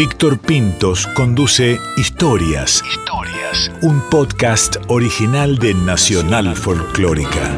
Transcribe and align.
Víctor 0.00 0.38
Pintos 0.38 1.06
conduce 1.08 1.78
Historias. 1.98 2.82
Historias. 2.90 3.70
Un 3.82 4.00
podcast 4.08 4.76
original 4.88 5.58
de 5.58 5.74
Nacional 5.74 6.56
Folclórica. 6.56 7.54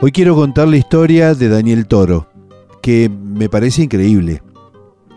Hoy 0.00 0.12
quiero 0.12 0.34
contar 0.34 0.68
la 0.68 0.78
historia 0.78 1.34
de 1.34 1.48
Daniel 1.48 1.86
Toro, 1.86 2.33
que 2.84 3.08
me 3.08 3.48
parece 3.48 3.82
increíble. 3.82 4.42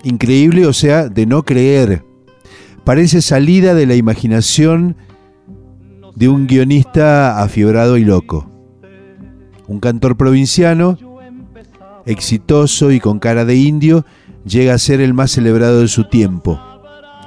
Increíble, 0.06 0.66
o 0.68 0.72
sea, 0.72 1.10
de 1.10 1.26
no 1.26 1.44
creer. 1.44 2.02
Parece 2.86 3.22
salida 3.22 3.74
de 3.74 3.86
la 3.86 3.96
imaginación 3.96 4.96
de 6.16 6.30
un 6.30 6.48
guionista 6.48 7.44
afiebrado 7.44 7.98
y 7.98 8.06
loco. 8.06 8.50
Un 9.68 9.82
cantor 9.82 10.16
provinciano, 10.16 10.98
exitoso 12.06 12.94
y 12.94 13.02
con 13.02 13.20
cara 13.20 13.44
de 13.44 13.58
indio, 13.58 14.06
llega 14.46 14.74
a 14.74 14.78
ser 14.78 15.02
el 15.02 15.14
más 15.14 15.32
celebrado 15.32 15.82
de 15.82 15.90
su 15.90 16.06
tiempo. 16.06 16.58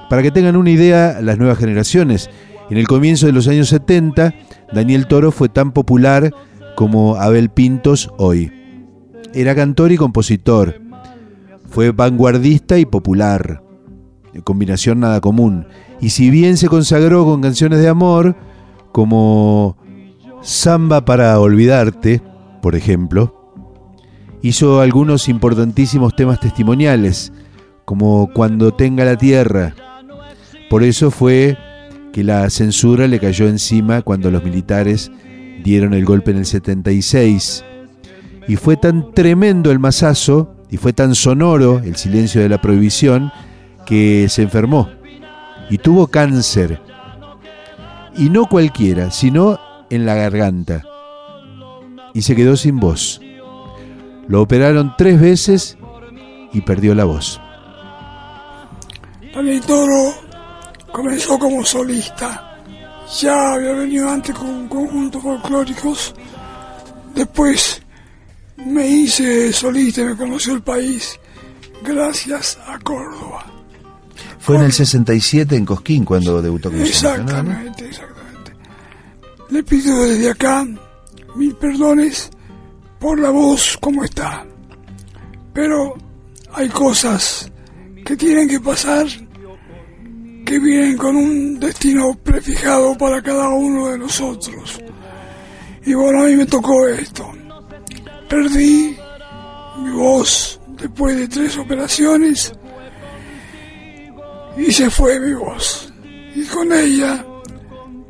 Para 0.08 0.22
que 0.22 0.30
tengan 0.30 0.56
una 0.56 0.70
idea, 0.70 1.20
las 1.20 1.36
nuevas 1.36 1.58
generaciones, 1.58 2.30
en 2.70 2.78
el 2.78 2.88
comienzo 2.88 3.26
de 3.26 3.32
los 3.32 3.46
años 3.46 3.68
70, 3.68 4.34
Daniel 4.72 5.06
Toro 5.06 5.32
fue 5.32 5.50
tan 5.50 5.72
popular 5.72 6.32
como 6.76 7.16
Abel 7.16 7.50
Pintos 7.50 8.08
hoy. 8.16 8.50
Era 9.32 9.54
cantor 9.54 9.92
y 9.92 9.96
compositor. 9.96 10.80
Fue 11.68 11.92
vanguardista 11.92 12.78
y 12.78 12.84
popular. 12.84 13.62
Combinación 14.44 15.00
nada 15.00 15.20
común. 15.20 15.66
Y 16.00 16.10
si 16.10 16.30
bien 16.30 16.56
se 16.56 16.68
consagró 16.68 17.24
con 17.24 17.40
canciones 17.40 17.80
de 17.80 17.88
amor, 17.88 18.36
como 18.92 19.76
Samba 20.42 21.04
para 21.04 21.38
olvidarte, 21.38 22.22
por 22.62 22.74
ejemplo, 22.74 23.54
hizo 24.42 24.80
algunos 24.80 25.28
importantísimos 25.28 26.16
temas 26.16 26.40
testimoniales, 26.40 27.32
como 27.84 28.30
Cuando 28.32 28.72
tenga 28.72 29.04
la 29.04 29.16
tierra. 29.16 29.74
Por 30.68 30.82
eso 30.82 31.10
fue 31.10 31.58
que 32.12 32.24
la 32.24 32.48
censura 32.50 33.06
le 33.06 33.20
cayó 33.20 33.48
encima 33.48 34.02
cuando 34.02 34.30
los 34.30 34.42
militares 34.42 35.10
dieron 35.62 35.94
el 35.94 36.04
golpe 36.04 36.30
en 36.30 36.38
el 36.38 36.46
76. 36.46 37.64
Y 38.50 38.56
fue 38.56 38.76
tan 38.76 39.12
tremendo 39.12 39.70
el 39.70 39.78
masazo 39.78 40.56
y 40.68 40.76
fue 40.76 40.92
tan 40.92 41.14
sonoro 41.14 41.78
el 41.84 41.94
silencio 41.94 42.40
de 42.40 42.48
la 42.48 42.60
prohibición 42.60 43.30
que 43.86 44.26
se 44.28 44.42
enfermó 44.42 44.90
y 45.70 45.78
tuvo 45.78 46.08
cáncer. 46.08 46.82
Y 48.16 48.28
no 48.28 48.46
cualquiera, 48.46 49.12
sino 49.12 49.56
en 49.88 50.04
la 50.04 50.16
garganta. 50.16 50.82
Y 52.12 52.22
se 52.22 52.34
quedó 52.34 52.56
sin 52.56 52.80
voz. 52.80 53.20
Lo 54.26 54.42
operaron 54.42 54.94
tres 54.98 55.20
veces 55.20 55.78
y 56.52 56.62
perdió 56.62 56.96
la 56.96 57.04
voz. 57.04 57.40
Toro 59.64 60.12
comenzó 60.90 61.38
como 61.38 61.64
solista 61.64 62.58
ya 63.20 63.52
había 63.52 63.74
venido 63.74 64.10
antes 64.10 64.34
con 64.34 64.66
conjuntos 64.66 65.22
folclóricos. 65.22 66.16
Después 67.14 67.80
me 68.66 68.86
hice 68.86 69.52
solista 69.52 70.04
me 70.04 70.16
conoció 70.16 70.54
el 70.54 70.62
país 70.62 71.18
gracias 71.82 72.58
a 72.66 72.78
Córdoba. 72.78 73.46
Fue 74.38 74.56
en 74.56 74.62
el 74.62 74.72
67 74.72 75.56
en 75.56 75.64
Cosquín 75.64 76.04
cuando 76.04 76.40
debutó 76.40 76.70
con 76.70 76.80
Exactamente, 76.80 77.86
exactamente. 77.86 78.52
Le 79.50 79.62
pido 79.62 80.04
desde 80.04 80.30
acá 80.30 80.66
mil 81.36 81.54
perdones 81.56 82.30
por 82.98 83.18
la 83.18 83.30
voz 83.30 83.76
como 83.80 84.04
está. 84.04 84.46
Pero 85.52 85.94
hay 86.52 86.68
cosas 86.68 87.50
que 88.04 88.16
tienen 88.16 88.48
que 88.48 88.60
pasar 88.60 89.06
que 90.44 90.58
vienen 90.58 90.96
con 90.96 91.14
un 91.14 91.60
destino 91.60 92.14
prefijado 92.22 92.96
para 92.98 93.22
cada 93.22 93.48
uno 93.50 93.88
de 93.88 93.98
nosotros. 93.98 94.80
Y 95.86 95.94
bueno, 95.94 96.22
a 96.22 96.26
mí 96.26 96.34
me 96.34 96.46
tocó 96.46 96.88
esto. 96.88 97.30
Perdí 98.30 98.96
mi 99.82 99.90
voz 99.90 100.60
después 100.78 101.16
de 101.16 101.28
tres 101.28 101.58
operaciones 101.58 102.52
y 104.56 104.70
se 104.72 104.88
fue 104.88 105.18
mi 105.18 105.34
voz. 105.34 105.92
Y 106.34 106.44
con 106.44 106.72
ella 106.72 107.24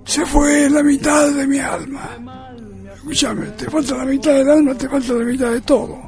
se 0.04 0.26
fue 0.26 0.68
la 0.68 0.82
mitad 0.82 1.30
de 1.30 1.46
mi 1.46 1.58
alma. 1.58 2.10
Escúchame, 2.94 3.46
te 3.56 3.70
falta 3.70 3.96
la 3.96 4.04
mitad 4.04 4.34
del 4.34 4.50
alma, 4.50 4.74
te 4.74 4.88
falta 4.88 5.14
la 5.14 5.24
mitad 5.24 5.50
de 5.52 5.60
todo. 5.62 5.98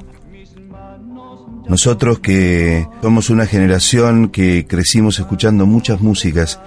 Nosotros 1.69 2.19
que 2.19 2.87
somos 3.01 3.31
una 3.31 3.47
generación 3.47 4.28
que 4.28 4.67
crecimos 4.67 5.19
escuchando 5.19 5.65
muchas 5.65 6.01
músicas, 6.01 6.61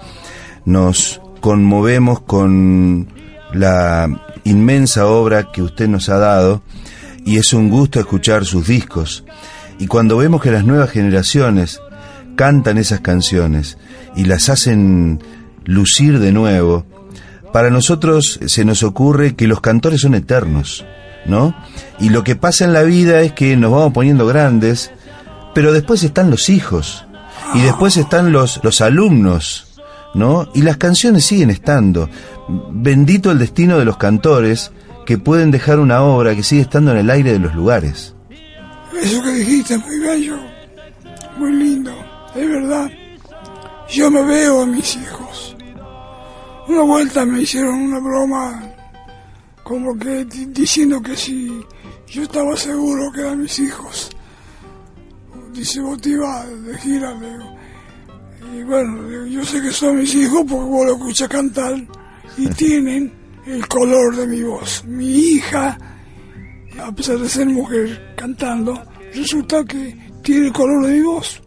nos 0.65 1.21
conmovemos 1.41 2.21
con 2.21 3.07
la 3.53 4.09
inmensa 4.45 5.05
obra 5.05 5.51
que 5.51 5.61
usted 5.61 5.87
nos 5.87 6.09
ha 6.09 6.17
dado 6.17 6.63
y 7.25 7.37
es 7.37 7.53
un 7.53 7.69
gusto 7.69 7.99
escuchar 7.99 8.45
sus 8.45 8.67
discos. 8.67 9.25
Y 9.79 9.87
cuando 9.87 10.17
vemos 10.17 10.41
que 10.41 10.51
las 10.51 10.63
nuevas 10.63 10.91
generaciones 10.91 11.81
cantan 12.35 12.77
esas 12.77 13.01
canciones 13.01 13.77
y 14.15 14.25
las 14.25 14.47
hacen 14.49 15.21
lucir 15.65 16.19
de 16.19 16.31
nuevo, 16.31 16.85
para 17.51 17.69
nosotros 17.69 18.39
se 18.45 18.63
nos 18.63 18.83
ocurre 18.83 19.35
que 19.35 19.47
los 19.47 19.59
cantores 19.59 20.01
son 20.01 20.15
eternos 20.15 20.85
¿no? 21.25 21.55
Y 21.99 22.09
lo 22.09 22.23
que 22.23 22.35
pasa 22.35 22.65
en 22.65 22.73
la 22.73 22.83
vida 22.83 23.21
es 23.21 23.33
que 23.33 23.55
nos 23.57 23.71
vamos 23.71 23.93
poniendo 23.93 24.25
grandes, 24.25 24.91
pero 25.53 25.73
después 25.73 26.03
están 26.03 26.29
los 26.29 26.49
hijos, 26.49 27.05
y 27.53 27.61
después 27.61 27.97
están 27.97 28.31
los, 28.31 28.59
los 28.63 28.81
alumnos, 28.81 29.67
¿no? 30.13 30.49
Y 30.53 30.61
las 30.61 30.77
canciones 30.77 31.25
siguen 31.25 31.49
estando. 31.49 32.09
Bendito 32.47 33.31
el 33.31 33.39
destino 33.39 33.77
de 33.77 33.85
los 33.85 33.97
cantores 33.97 34.71
que 35.05 35.17
pueden 35.17 35.51
dejar 35.51 35.79
una 35.79 36.03
obra 36.03 36.35
que 36.35 36.43
sigue 36.43 36.61
estando 36.61 36.91
en 36.91 36.97
el 36.97 37.09
aire 37.09 37.33
de 37.33 37.39
los 37.39 37.53
lugares. 37.55 38.15
Eso 38.99 39.21
que 39.21 39.31
dijiste 39.31 39.75
es 39.75 39.85
muy 39.85 39.99
bello, 39.99 40.37
muy 41.37 41.53
lindo, 41.53 41.91
es 42.33 42.49
verdad. 42.49 42.89
Yo 43.89 44.09
me 44.09 44.23
veo 44.23 44.63
a 44.63 44.65
mis 44.65 44.95
hijos. 44.95 45.55
Una 46.67 46.81
vuelta 46.81 47.25
me 47.25 47.41
hicieron 47.41 47.75
una 47.75 47.99
broma 47.99 48.63
como 49.63 49.97
que 49.97 50.25
diciendo 50.25 51.01
que 51.01 51.15
si 51.15 51.63
yo 52.07 52.23
estaba 52.23 52.55
seguro 52.55 53.11
que 53.11 53.21
eran 53.21 53.41
mis 53.41 53.59
hijos. 53.59 54.09
Dice, 55.53 55.79
vos 55.81 56.01
te 56.01 56.09
ibas 56.09 56.63
de 56.63 56.77
gira, 56.79 57.15
Y 58.53 58.63
bueno, 58.63 59.25
yo 59.25 59.43
sé 59.45 59.61
que 59.61 59.71
son 59.71 59.97
mis 59.97 60.13
hijos 60.15 60.43
porque 60.49 60.69
vos 60.69 60.85
lo 60.85 60.93
escuchas 60.93 61.29
cantar 61.29 61.75
y 62.37 62.47
tienen 62.49 63.24
el 63.45 63.67
color 63.67 64.15
de 64.15 64.27
mi 64.27 64.41
voz. 64.41 64.83
Mi 64.85 65.07
hija, 65.07 65.77
a 66.81 66.91
pesar 66.91 67.17
de 67.19 67.29
ser 67.29 67.47
mujer 67.47 68.13
cantando, 68.15 68.81
resulta 69.13 69.63
que 69.63 69.95
tiene 70.23 70.47
el 70.47 70.53
color 70.53 70.85
de 70.85 70.93
mi 70.93 71.01
voz. 71.01 71.41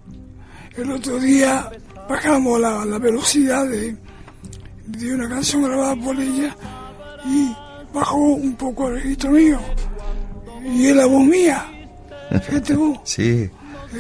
El 0.76 0.92
otro 0.92 1.18
día 1.18 1.70
bajamos 2.08 2.60
la, 2.60 2.84
la 2.84 2.98
velocidad 2.98 3.66
de, 3.66 3.96
de 4.86 5.14
una 5.14 5.28
canción 5.28 5.64
grabada 5.64 5.96
por 5.96 6.18
ella 6.18 6.56
y 7.26 7.52
bajó 7.92 8.16
un 8.16 8.54
poco 8.54 8.88
el 8.88 8.94
registro 8.94 9.30
mío. 9.32 9.58
Y 10.64 10.86
es 10.86 10.96
la 10.96 11.06
voz 11.06 11.24
mía. 11.24 11.64
Fíjate 12.42 12.74
vos. 12.74 12.98
Sí. 13.04 13.50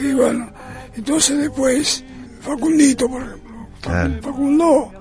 Y 0.00 0.12
bueno, 0.12 0.50
entonces 0.94 1.38
después, 1.38 2.04
Facundito, 2.40 3.08
por 3.08 3.22
ejemplo. 3.22 4.20
Facundo 4.22 4.92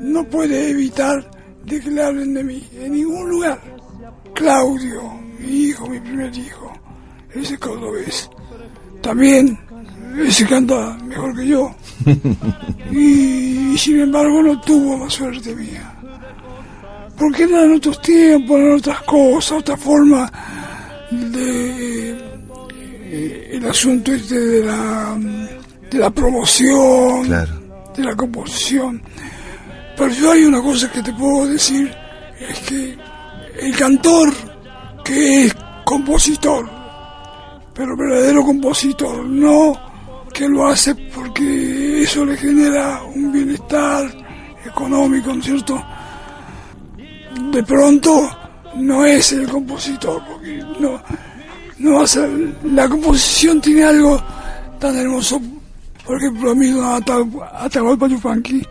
no 0.00 0.24
puede 0.24 0.70
evitar 0.70 1.28
de 1.64 1.80
que 1.80 1.90
le 1.90 2.02
hablen 2.02 2.34
de 2.34 2.44
mí 2.44 2.68
en 2.78 2.92
ningún 2.92 3.30
lugar. 3.30 3.60
Claudio, 4.34 5.02
mi 5.38 5.48
hijo, 5.48 5.88
mi 5.88 6.00
primer 6.00 6.36
hijo, 6.36 6.72
ese 7.34 7.58
cordobés, 7.58 8.28
también 9.00 9.58
ese 10.18 10.46
canta 10.46 10.96
mejor 11.04 11.36
que 11.36 11.46
yo. 11.46 11.74
y 12.90 13.76
sin 13.78 14.00
embargo 14.00 14.42
no 14.42 14.60
tuvo 14.60 15.04
la 15.04 15.10
suerte 15.10 15.54
mía 15.54 15.92
porque 17.22 17.44
eran 17.44 17.72
otros 17.72 18.02
tiempos, 18.02 18.58
eran 18.58 18.78
otras 18.78 19.02
cosas, 19.02 19.52
otra 19.60 19.76
forma 19.76 20.30
de 21.10 22.10
eh, 23.04 23.50
el 23.52 23.66
asunto 23.66 24.12
este 24.12 24.40
de 24.40 24.64
la 24.64 25.16
de 25.90 25.98
la 25.98 26.10
promoción, 26.10 27.28
de 27.28 28.02
la 28.02 28.16
composición. 28.16 29.02
Pero 30.02 30.14
yo 30.14 30.32
hay 30.32 30.44
una 30.44 30.60
cosa 30.60 30.90
que 30.90 31.00
te 31.00 31.12
puedo 31.12 31.46
decir, 31.46 31.94
es 32.40 32.58
que 32.60 32.98
el 33.60 33.76
cantor 33.76 34.34
que 35.04 35.44
es 35.44 35.54
compositor 35.84 36.68
pero 37.72 37.96
verdadero 37.96 38.42
compositor, 38.44 39.24
no 39.24 39.72
que 40.34 40.48
lo 40.48 40.66
hace 40.66 40.96
porque 41.14 42.02
eso 42.02 42.24
le 42.24 42.36
genera 42.36 43.00
un 43.14 43.30
bienestar 43.30 44.10
económico, 44.66 45.32
¿no 45.32 45.38
es 45.38 45.44
cierto? 45.44 45.80
De 47.52 47.62
pronto 47.62 48.28
no 48.74 49.04
es 49.04 49.32
el 49.32 49.48
compositor, 49.48 50.20
porque 50.28 50.64
no, 50.80 51.00
no 51.78 52.06
ser, 52.08 52.28
la 52.64 52.88
composición 52.88 53.60
tiene 53.60 53.84
algo 53.84 54.20
tan 54.80 54.96
hermoso, 54.96 55.40
por 56.04 56.16
ejemplo, 56.16 56.50
a 56.50 56.54
mí 56.56 56.74
Atahualpa 57.60 58.08
Yupanqui, 58.08 58.66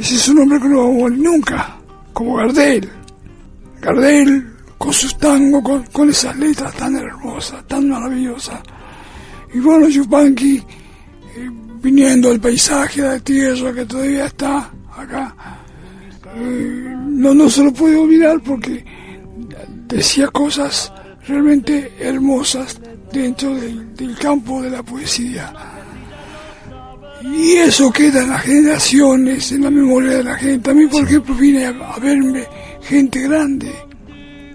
ese 0.00 0.14
es 0.14 0.28
un 0.28 0.38
hombre 0.38 0.58
que 0.60 0.68
no 0.68 0.78
va 0.78 0.84
a 0.84 0.92
morir 0.92 1.18
nunca, 1.18 1.76
como 2.12 2.36
Gardel. 2.36 2.88
Gardel, 3.80 4.46
con 4.78 4.92
sus 4.92 5.16
tangos, 5.18 5.88
con, 5.92 6.08
esas 6.08 6.36
letras 6.36 6.74
tan 6.74 6.96
hermosas, 6.96 7.66
tan 7.68 7.88
maravillosas. 7.88 8.60
Y 9.52 9.58
bueno, 9.58 9.88
Yupanqui, 9.88 10.56
eh, 10.56 11.50
viniendo 11.82 12.30
al 12.30 12.40
paisaje 12.40 13.02
de 13.02 13.08
la 13.08 13.20
tierra 13.20 13.72
que 13.74 13.84
todavía 13.84 14.24
está 14.26 14.70
acá, 14.96 15.34
eh, 16.34 16.96
no, 17.06 17.34
no 17.34 17.50
se 17.50 17.62
lo 17.62 17.72
puede 17.72 17.96
olvidar 17.96 18.40
porque 18.40 18.84
decía 19.86 20.28
cosas 20.28 20.92
realmente 21.26 21.92
hermosas 21.98 22.80
dentro 23.12 23.54
del, 23.54 24.16
campo 24.18 24.62
de 24.62 24.70
la 24.70 24.82
poesía. 24.82 25.52
Y 27.22 27.52
eso 27.56 27.90
queda 27.92 28.22
en 28.22 28.30
las 28.30 28.42
generaciones, 28.42 29.52
en 29.52 29.62
la 29.62 29.70
memoria 29.70 30.18
de 30.18 30.24
la 30.24 30.36
gente. 30.36 30.72
Mí, 30.72 30.86
por 30.86 31.04
ejemplo, 31.04 31.34
vine 31.34 31.66
a, 31.66 31.98
verme 32.00 32.46
gente 32.82 33.20
grande, 33.20 33.70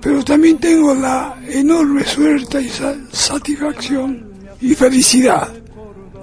pero 0.01 0.23
también 0.23 0.57
tengo 0.57 0.93
la 0.95 1.35
enorme 1.47 2.03
suerte 2.03 2.61
y 2.61 2.69
satisfacción 3.11 4.25
y 4.61 4.73
felicidad 4.73 5.47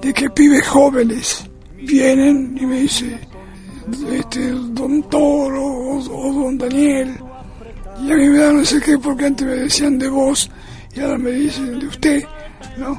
de 0.01 0.13
que 0.13 0.31
pibes 0.31 0.67
jóvenes 0.67 1.45
vienen 1.77 2.57
y 2.61 2.67
me 2.67 2.81
dicen, 2.81 3.21
este, 4.13 4.51
don 4.51 5.03
Toro 5.09 5.65
o 5.65 6.33
don 6.33 6.59
Daniel, 6.59 7.15
y 8.05 8.11
a 8.11 8.17
mí 8.17 8.29
me 8.29 8.39
da 8.39 8.53
no 8.53 8.65
sé 8.65 8.81
qué, 8.81 8.99
porque 8.99 9.27
antes 9.27 9.47
me 9.47 9.55
decían 9.55 9.99
de 9.99 10.09
vos 10.09 10.51
y 10.95 11.01
ahora 11.01 11.19
me 11.19 11.31
dicen 11.31 11.79
de 11.79 11.87
usted, 11.87 12.25
¿no? 12.79 12.99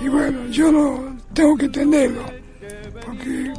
Y 0.00 0.08
bueno, 0.08 0.46
yo 0.48 0.72
no 0.72 1.18
tengo 1.34 1.56
que 1.56 1.66
entenderlo, 1.66 2.24
porque 3.18 3.52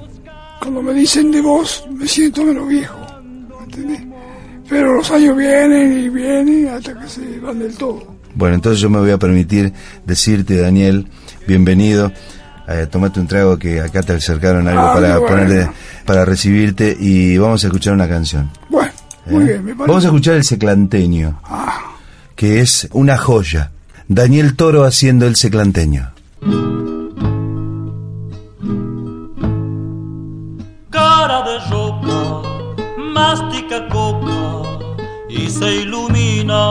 cuando 0.60 0.82
me 0.82 0.94
dicen 0.94 1.32
de 1.32 1.42
vos 1.42 1.84
me 1.92 2.08
siento 2.08 2.44
menos 2.44 2.68
viejo, 2.68 2.98
¿me 3.24 3.64
entendés? 3.66 4.02
Pero 4.70 4.96
los 4.96 5.10
años 5.12 5.36
vienen 5.36 6.00
y 6.00 6.10
vienen 6.10 6.68
hasta 6.70 6.94
que 7.00 7.08
se 7.08 7.40
van 7.40 7.60
del 7.60 7.76
todo. 7.76 8.16
Bueno, 8.36 8.56
entonces 8.56 8.80
yo 8.80 8.90
me 8.90 9.00
voy 9.00 9.12
a 9.12 9.18
permitir 9.18 9.74
decirte, 10.06 10.58
Daniel, 10.62 11.08
bienvenido. 11.48 12.12
Eh, 12.68 12.86
tomate 12.90 13.20
un 13.20 13.26
trago 13.28 13.58
que 13.58 13.82
acá 13.82 14.04
te 14.04 14.14
acercaron 14.14 14.68
algo 14.68 14.82
Ah, 14.82 14.94
para 14.94 15.18
bueno. 15.18 15.36
ponerle, 15.36 15.72
para 16.06 16.24
recibirte 16.24 16.96
y 17.00 17.36
vamos 17.40 17.64
a 17.64 17.68
escuchar 17.68 17.94
una 17.96 18.08
canción. 18.08 18.52
Bueno, 18.70 18.92
muy 19.26 19.44
¿eh? 19.44 19.48
bien, 19.48 19.66
me 19.66 19.72
parece. 19.74 19.88
Vamos 19.88 20.04
a 20.04 20.08
escuchar 20.10 20.36
el 20.36 20.44
seclanteño, 20.44 21.40
Ah, 21.46 21.80
que 22.36 22.60
es 22.60 22.88
una 22.92 23.18
joya. 23.18 23.72
Daniel 24.08 24.56
Toro 24.56 24.84
haciendo 24.84 25.26
el 25.26 25.36
seclanteño. 25.36 26.12
Cara 31.19 31.39
de 31.42 31.56
roca, 31.69 32.19
mastica 32.98 33.80
coca 33.89 34.44
y 35.27 35.50
se 35.50 35.81
ilumina. 35.81 36.63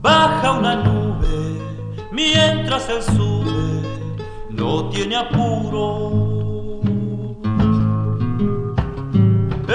Baja 0.00 0.50
una 0.58 0.74
nube 0.86 1.38
mientras 2.10 2.88
él 2.88 3.02
sube, 3.16 3.82
no 4.50 4.88
tiene 4.88 5.14
apuro. 5.16 6.45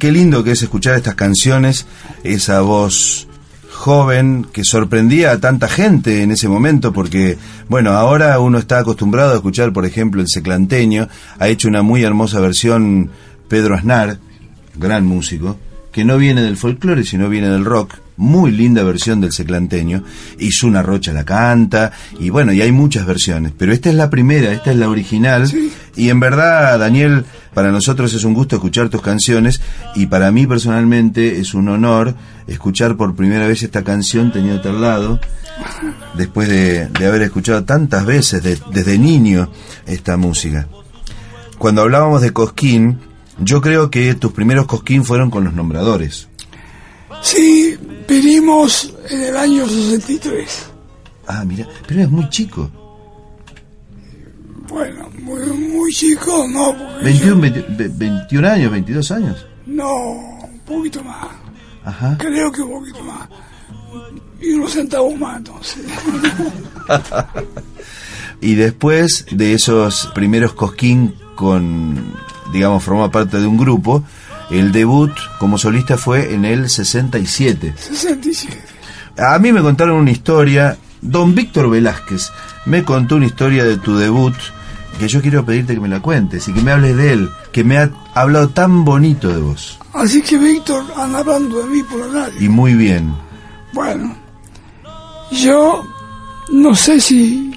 Qué 0.01 0.11
lindo 0.11 0.43
que 0.43 0.53
es 0.53 0.63
escuchar 0.63 0.95
estas 0.95 1.13
canciones, 1.13 1.85
esa 2.23 2.61
voz 2.61 3.27
joven 3.69 4.47
que 4.51 4.63
sorprendía 4.63 5.29
a 5.29 5.39
tanta 5.39 5.67
gente 5.67 6.23
en 6.23 6.31
ese 6.31 6.47
momento, 6.47 6.91
porque, 6.91 7.37
bueno, 7.69 7.91
ahora 7.91 8.39
uno 8.39 8.57
está 8.57 8.79
acostumbrado 8.79 9.33
a 9.33 9.35
escuchar, 9.35 9.71
por 9.73 9.85
ejemplo, 9.85 10.19
el 10.19 10.27
seclanteño, 10.27 11.07
ha 11.37 11.47
hecho 11.49 11.67
una 11.67 11.83
muy 11.83 12.01
hermosa 12.01 12.39
versión 12.39 13.11
Pedro 13.47 13.75
Aznar, 13.75 14.17
gran 14.75 15.05
músico, 15.05 15.59
que 15.91 16.03
no 16.03 16.17
viene 16.17 16.41
del 16.41 16.57
folclore, 16.57 17.03
sino 17.03 17.29
viene 17.29 17.49
del 17.49 17.63
rock, 17.63 17.93
muy 18.17 18.49
linda 18.49 18.81
versión 18.81 19.21
del 19.21 19.31
seclanteño, 19.31 20.03
y 20.39 20.51
Zuna 20.51 20.81
Rocha 20.81 21.13
la 21.13 21.25
canta, 21.25 21.91
y 22.19 22.31
bueno, 22.31 22.53
y 22.53 22.61
hay 22.61 22.71
muchas 22.71 23.05
versiones, 23.05 23.53
pero 23.55 23.71
esta 23.71 23.89
es 23.89 23.95
la 23.95 24.09
primera, 24.09 24.51
esta 24.51 24.71
es 24.71 24.77
la 24.77 24.89
original, 24.89 25.47
Sí. 25.47 25.71
Y 25.95 26.09
en 26.09 26.19
verdad, 26.19 26.79
Daniel, 26.79 27.25
para 27.53 27.71
nosotros 27.71 28.13
es 28.13 28.23
un 28.23 28.33
gusto 28.33 28.55
escuchar 28.55 28.89
tus 28.89 29.01
canciones 29.01 29.61
y 29.95 30.05
para 30.07 30.31
mí 30.31 30.47
personalmente 30.47 31.39
es 31.39 31.53
un 31.53 31.67
honor 31.69 32.15
escuchar 32.47 32.95
por 32.97 33.15
primera 33.15 33.47
vez 33.47 33.63
esta 33.63 33.83
canción 33.83 34.31
teniéndote 34.31 34.69
al 34.69 34.81
lado, 34.81 35.19
después 36.15 36.47
de, 36.49 36.87
de 36.87 37.05
haber 37.07 37.21
escuchado 37.23 37.63
tantas 37.63 38.05
veces 38.05 38.41
de- 38.43 38.59
desde 38.71 38.97
niño 38.97 39.49
esta 39.85 40.17
música. 40.17 40.67
Cuando 41.57 41.81
hablábamos 41.81 42.21
de 42.21 42.31
Cosquín, 42.31 42.99
yo 43.39 43.61
creo 43.61 43.89
que 43.91 44.13
tus 44.15 44.31
primeros 44.31 44.65
Cosquín 44.65 45.03
fueron 45.05 45.29
con 45.29 45.43
los 45.43 45.53
nombradores. 45.53 46.27
sí, 47.21 47.77
vinimos 48.07 48.93
en 49.09 49.21
el 49.23 49.37
año 49.37 49.67
63. 49.67 50.67
Ah, 51.27 51.43
mira, 51.45 51.67
pero 51.87 51.99
eres 52.01 52.11
muy 52.11 52.27
chico. 52.29 52.69
Bueno, 54.71 55.09
muy, 55.21 55.41
muy 55.41 55.91
chico, 55.93 56.47
no, 56.49 56.73
porque 56.75 57.03
21, 57.05 57.41
20 57.41 57.65
ve- 57.77 57.91
21 57.93 58.47
años, 58.49 58.71
22 58.71 59.11
años. 59.11 59.37
yo- 59.67 59.73
no, 59.73 59.93
un 60.43 60.59
poquito 60.65 61.03
más, 61.03 61.27
Ajá. 61.85 62.15
creo 62.17 62.51
que 62.51 62.61
un 62.61 62.71
poquito 62.79 63.03
más. 63.03 63.27
Y 64.41 64.53
unos 64.53 64.71
centavos 64.71 65.15
más, 65.19 65.37
entonces. 65.37 65.85
Y 68.41 68.55
después 68.55 69.25
de 69.29 69.53
esos 69.53 70.09
primeros 70.15 70.53
Cosquín 70.53 71.13
con, 71.35 72.11
digamos, 72.51 72.83
forma 72.83 73.11
parte 73.11 73.39
de 73.39 73.45
un 73.45 73.55
grupo, 73.57 74.03
el 74.49 74.71
debut 74.71 75.11
como 75.39 75.57
solista 75.59 75.95
fue 75.97 76.33
en 76.33 76.45
el 76.45 76.67
67. 76.69 77.75
67. 77.77 78.57
A 79.19 79.37
mí 79.37 79.51
me 79.51 79.61
contaron 79.61 79.97
una 79.97 80.09
historia, 80.11 80.75
don 81.01 81.35
Víctor 81.35 81.69
Velázquez 81.69 82.31
me 82.65 82.83
contó 82.83 83.15
una 83.17 83.27
historia 83.27 83.63
de 83.63 83.77
tu 83.77 83.95
debut 83.95 84.33
que 85.01 85.07
yo 85.07 85.19
quiero 85.19 85.43
pedirte 85.43 85.73
que 85.73 85.79
me 85.79 85.87
la 85.87 85.99
cuentes 85.99 86.47
y 86.47 86.53
que 86.53 86.61
me 86.61 86.71
hables 86.71 86.95
de 86.95 87.13
él, 87.13 87.29
que 87.51 87.63
me 87.63 87.79
ha 87.79 87.89
hablado 88.13 88.49
tan 88.49 88.85
bonito 88.85 89.29
de 89.29 89.41
vos 89.41 89.79
Así 89.93 90.21
que 90.21 90.37
Víctor 90.37 90.85
anda 90.95 91.19
hablando 91.19 91.63
de 91.63 91.69
mí 91.69 91.81
por 91.81 91.99
la 92.01 92.25
radio. 92.25 92.39
y 92.39 92.47
muy 92.47 92.75
bien. 92.75 93.11
Bueno, 93.73 94.15
yo 95.31 95.83
no 96.51 96.75
sé 96.75 97.01
si 97.01 97.51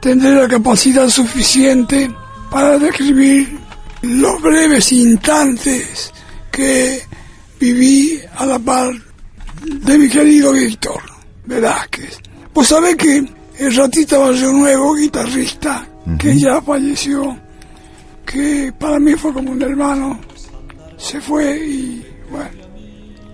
tendré 0.00 0.34
la 0.34 0.48
capacidad 0.48 1.08
suficiente 1.08 2.12
para 2.50 2.78
describir 2.78 3.56
los 4.02 4.42
breves 4.42 4.90
instantes 4.90 6.12
que 6.50 7.00
viví 7.60 8.20
a 8.38 8.44
la 8.44 8.58
par 8.58 8.92
de 9.64 9.98
mi 9.98 10.08
querido 10.08 10.52
Víctor 10.52 11.00
Velázquez. 11.46 12.18
Vos 12.52 12.66
sabés 12.66 12.96
que 12.96 13.24
el 13.58 13.76
Ratita 13.76 14.18
Barrio 14.18 14.52
Nuevo, 14.52 14.94
guitarrista, 14.96 15.86
que 16.18 16.38
ya 16.38 16.60
falleció, 16.60 17.36
que 18.26 18.72
para 18.78 18.98
mí 18.98 19.14
fue 19.14 19.32
como 19.32 19.52
un 19.52 19.62
hermano, 19.62 20.20
se 20.96 21.20
fue 21.20 21.58
y 21.66 22.06
bueno, 22.30 22.50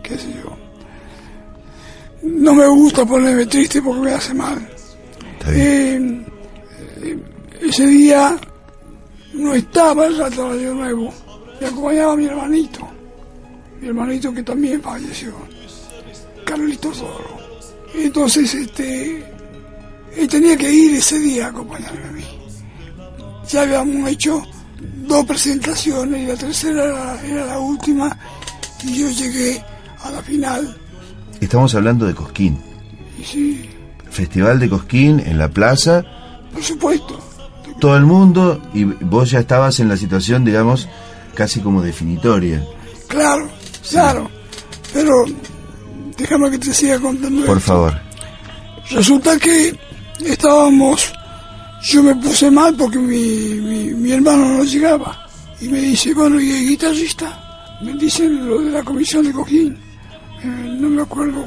qué 0.03 0.19
sé 0.19 0.29
yo. 0.43 0.57
No 2.23 2.55
me 2.55 2.67
gusta 2.67 3.05
ponerme 3.05 3.47
triste 3.47 3.81
porque 3.81 4.01
me 4.01 4.13
hace 4.13 4.35
mal. 4.35 4.69
Eh, 5.47 6.25
eh, 7.03 7.19
ese 7.63 7.87
día 7.87 8.37
no 9.35 9.55
estaba 9.55 10.07
el 10.07 10.19
rato 10.19 10.55
de 10.55 10.75
Nuevo, 10.75 11.13
me 11.61 11.67
acompañaba 11.67 12.17
mi 12.17 12.27
hermanito, 12.27 12.89
mi 13.81 13.89
hermanito 13.89 14.35
que 14.35 14.43
también 14.43 14.83
falleció, 14.83 15.33
Carlito 16.45 16.91
Toro. 16.91 17.39
Entonces, 17.95 18.55
este, 18.55 19.25
él 20.17 20.29
tenía 20.29 20.57
que 20.57 20.71
ir 20.71 20.97
ese 20.97 21.19
día 21.19 21.47
a 21.47 21.49
acompañarme 21.51 22.05
a 22.05 22.13
mí. 22.13 22.38
Ya 23.49 23.63
habíamos 23.63 24.11
hecho 24.11 24.43
dos 25.07 25.25
presentaciones 25.27 26.23
y 26.23 26.27
la 26.27 26.37
tercera 26.37 26.85
era, 26.85 27.23
era 27.25 27.47
la 27.47 27.59
última 27.59 28.17
y 28.85 29.01
yo 29.01 29.11
llegué 29.11 29.63
a 30.03 30.11
la 30.11 30.23
final. 30.23 30.77
Estamos 31.41 31.75
hablando 31.75 32.07
de 32.07 32.15
Cosquín. 32.15 32.59
Sí, 33.25 33.69
Festival 34.11 34.59
de 34.61 34.69
Cosquín 34.69 35.21
en 35.21 35.39
la 35.39 35.49
plaza, 35.49 36.05
por 36.53 36.63
supuesto, 36.63 37.19
todo 37.81 37.97
el 37.97 38.05
mundo 38.05 38.61
y 38.75 38.85
vos 38.85 39.31
ya 39.31 39.41
estabas 39.41 39.81
en 39.81 39.89
la 39.89 39.97
situación, 39.97 40.45
digamos, 40.45 40.89
casi 41.35 41.61
como 41.61 41.83
definitoria. 41.83 42.65
claro, 43.09 43.49
claro, 43.91 44.31
pero 44.93 45.25
déjame 46.17 46.51
que 46.51 46.59
te 46.59 46.73
siga 46.75 46.99
contando. 46.99 47.45
Por 47.47 47.59
esto. 47.59 47.69
favor. 47.69 48.01
Resulta 48.91 49.39
que 49.39 49.79
estábamos, 50.25 51.13
yo 51.83 52.03
me 52.03 52.15
puse 52.17 52.51
mal 52.51 52.75
porque 52.75 52.99
mi, 52.99 53.95
mi, 53.95 54.13
hermano 54.13 54.59
no 54.59 54.65
llegaba. 54.65 55.27
Y 55.61 55.69
me 55.69 55.81
dice, 55.81 56.15
bueno, 56.15 56.41
¿y 56.41 56.51
el 56.51 56.69
guitarrista? 56.69 57.79
Me 57.83 57.93
dicen 57.95 58.49
lo 58.49 58.61
de 58.61 58.71
la 58.71 58.83
comisión 58.83 59.25
de 59.25 59.33
Cojín. 59.33 59.77
Eh, 60.43 60.77
no 60.81 60.89
me 60.89 61.03
acuerdo 61.03 61.45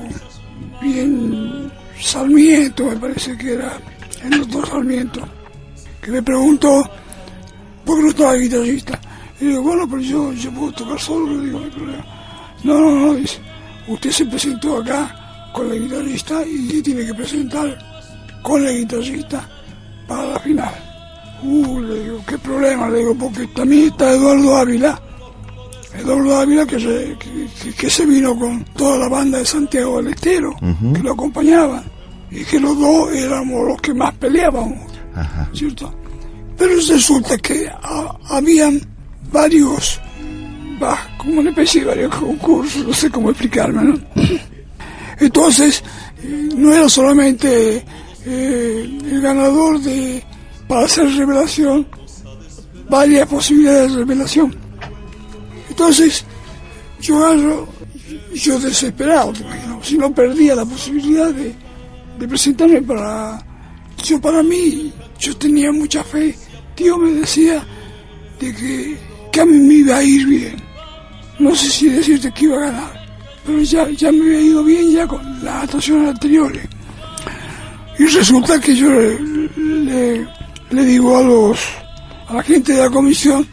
bien, 0.82 1.72
Sarmiento 2.00 2.86
me 2.86 2.96
parece 2.98 3.38
que 3.38 3.54
era, 3.54 3.78
el 4.24 4.40
doctor 4.40 4.68
Sarmiento, 4.68 5.22
que 6.02 6.12
me 6.12 6.22
preguntó 6.22 6.90
por 7.86 7.98
qué 7.98 8.04
no 8.04 8.10
estaba 8.10 8.34
el 8.34 8.42
guitarrista. 8.42 9.00
Y 9.40 9.46
digo, 9.46 9.62
bueno, 9.62 9.88
pero 9.90 10.02
yo, 10.02 10.34
yo 10.34 10.52
puedo 10.52 10.72
tocar 10.72 11.00
solo, 11.00 11.36
le 11.36 11.46
digo, 11.46 11.60
no 11.60 11.66
hay 11.66 11.72
problema. 11.72 12.06
No, 12.64 12.80
no, 12.80 12.96
no, 12.96 13.14
dice, 13.16 13.40
usted 13.88 14.12
se 14.12 14.26
presentó 14.26 14.78
acá 14.78 15.50
con 15.54 15.72
el 15.72 15.84
guitarrista 15.84 16.44
y 16.46 16.82
tiene 16.82 17.06
que 17.06 17.14
presentar 17.14 17.78
con 18.42 18.66
el 18.66 18.78
guitarrista 18.80 19.61
para 20.12 20.34
la 20.34 20.40
final. 20.40 20.74
Uh, 21.44 21.80
le 21.80 22.04
digo, 22.04 22.24
qué 22.28 22.38
problema, 22.38 22.90
le 22.90 23.00
digo, 23.00 23.16
porque 23.16 23.48
también 23.48 23.88
está 23.88 24.12
Eduardo 24.12 24.58
Ávila. 24.58 25.02
Eduardo 25.98 26.38
Ávila 26.38 26.66
que 26.66 26.80
se, 26.80 27.18
que, 27.78 27.90
se 27.90 28.06
vino 28.06 28.38
con 28.38 28.64
toda 28.76 28.98
la 29.00 29.08
banda 29.10 29.40
de 29.40 29.46
Santiago 29.46 29.98
del 29.98 30.14
Estero, 30.14 30.56
que 30.94 31.04
lo 31.04 31.14
acompañaban. 31.14 31.84
Y 32.30 32.44
que 32.46 32.60
los 32.60 32.78
dos 32.80 33.12
éramos 33.14 33.68
los 33.68 33.82
que 33.82 33.94
más 33.94 34.14
peleábamos. 34.16 34.80
Ajá. 35.16 35.50
¿cierto? 35.54 35.94
Pero 36.58 36.76
resulta 36.76 37.38
que 37.38 37.68
ah, 37.70 38.18
habían 38.30 38.82
varios, 39.32 40.00
bah, 40.80 41.00
como 41.18 41.40
una 41.40 41.50
especie 41.50 41.82
de 41.82 41.88
varios 41.88 42.16
concursos, 42.16 42.86
no 42.86 42.94
sé 42.94 43.10
cómo 43.10 43.30
explicarme, 43.32 43.84
¿no? 43.84 44.00
Entonces, 45.20 45.84
eh, 46.24 46.50
no 46.56 46.74
era 46.74 46.88
solamente 46.88 47.84
eh, 48.26 49.00
el 49.12 49.22
ganador 49.22 49.80
de, 49.82 50.24
para 50.68 50.86
hacer 50.86 51.08
revelación, 51.16 51.88
varias 52.90 53.28
posibilidades 53.28 53.92
de 53.92 53.98
revelación. 54.00 54.56
Entonces, 55.70 56.26
yo 57.00 57.26
agarro, 57.26 57.68
yo 58.34 58.60
desesperado, 58.60 59.34
te 59.34 59.42
imaginas, 59.42 59.88
si 59.88 59.98
no 59.98 60.14
perdía 60.14 60.56
la 60.56 60.66
posibilidad 60.66 61.32
de, 61.32 61.56
de 62.20 62.28
presentarme 62.28 62.82
para... 62.82 63.46
Yo 64.04 64.20
para 64.20 64.42
mí, 64.42 64.92
yo 65.20 65.38
tenía 65.38 65.72
mucha 65.72 66.04
fe. 66.04 66.36
Dios 66.76 66.98
me 66.98 67.12
decía 67.12 67.64
de 68.40 68.56
que, 68.56 68.98
que 69.32 69.42
a 69.42 69.46
mí 69.46 69.58
me 69.60 69.74
iba 69.76 69.98
a 69.98 70.04
ir 70.04 70.26
bien. 70.26 70.56
No 71.38 71.56
sé 71.56 71.70
si 71.70 71.90
decirte 71.90 72.32
que 72.32 72.46
iba 72.46 72.58
a 72.58 72.72
ganar, 72.72 73.08
pero 73.46 73.60
ya, 73.62 73.90
ya 73.92 74.12
me 74.12 74.22
había 74.22 74.42
ido 74.42 74.64
bien 74.64 74.92
ya 74.92 75.08
con 75.08 75.22
las 75.44 75.64
actuaciones 75.64 76.10
anteriores. 76.10 76.68
Y 78.02 78.06
resulta 78.08 78.60
que 78.60 78.76
yo 78.76 78.90
le, 78.90 79.20
le- 79.58 80.28
le 80.72 80.86
digo 80.86 81.18
a 81.18 81.22
los 81.22 81.60
a 82.28 82.34
la 82.36 82.42
gente 82.44 82.74
de 82.74 82.80
la 82.80 82.90
comisión, 82.90 83.46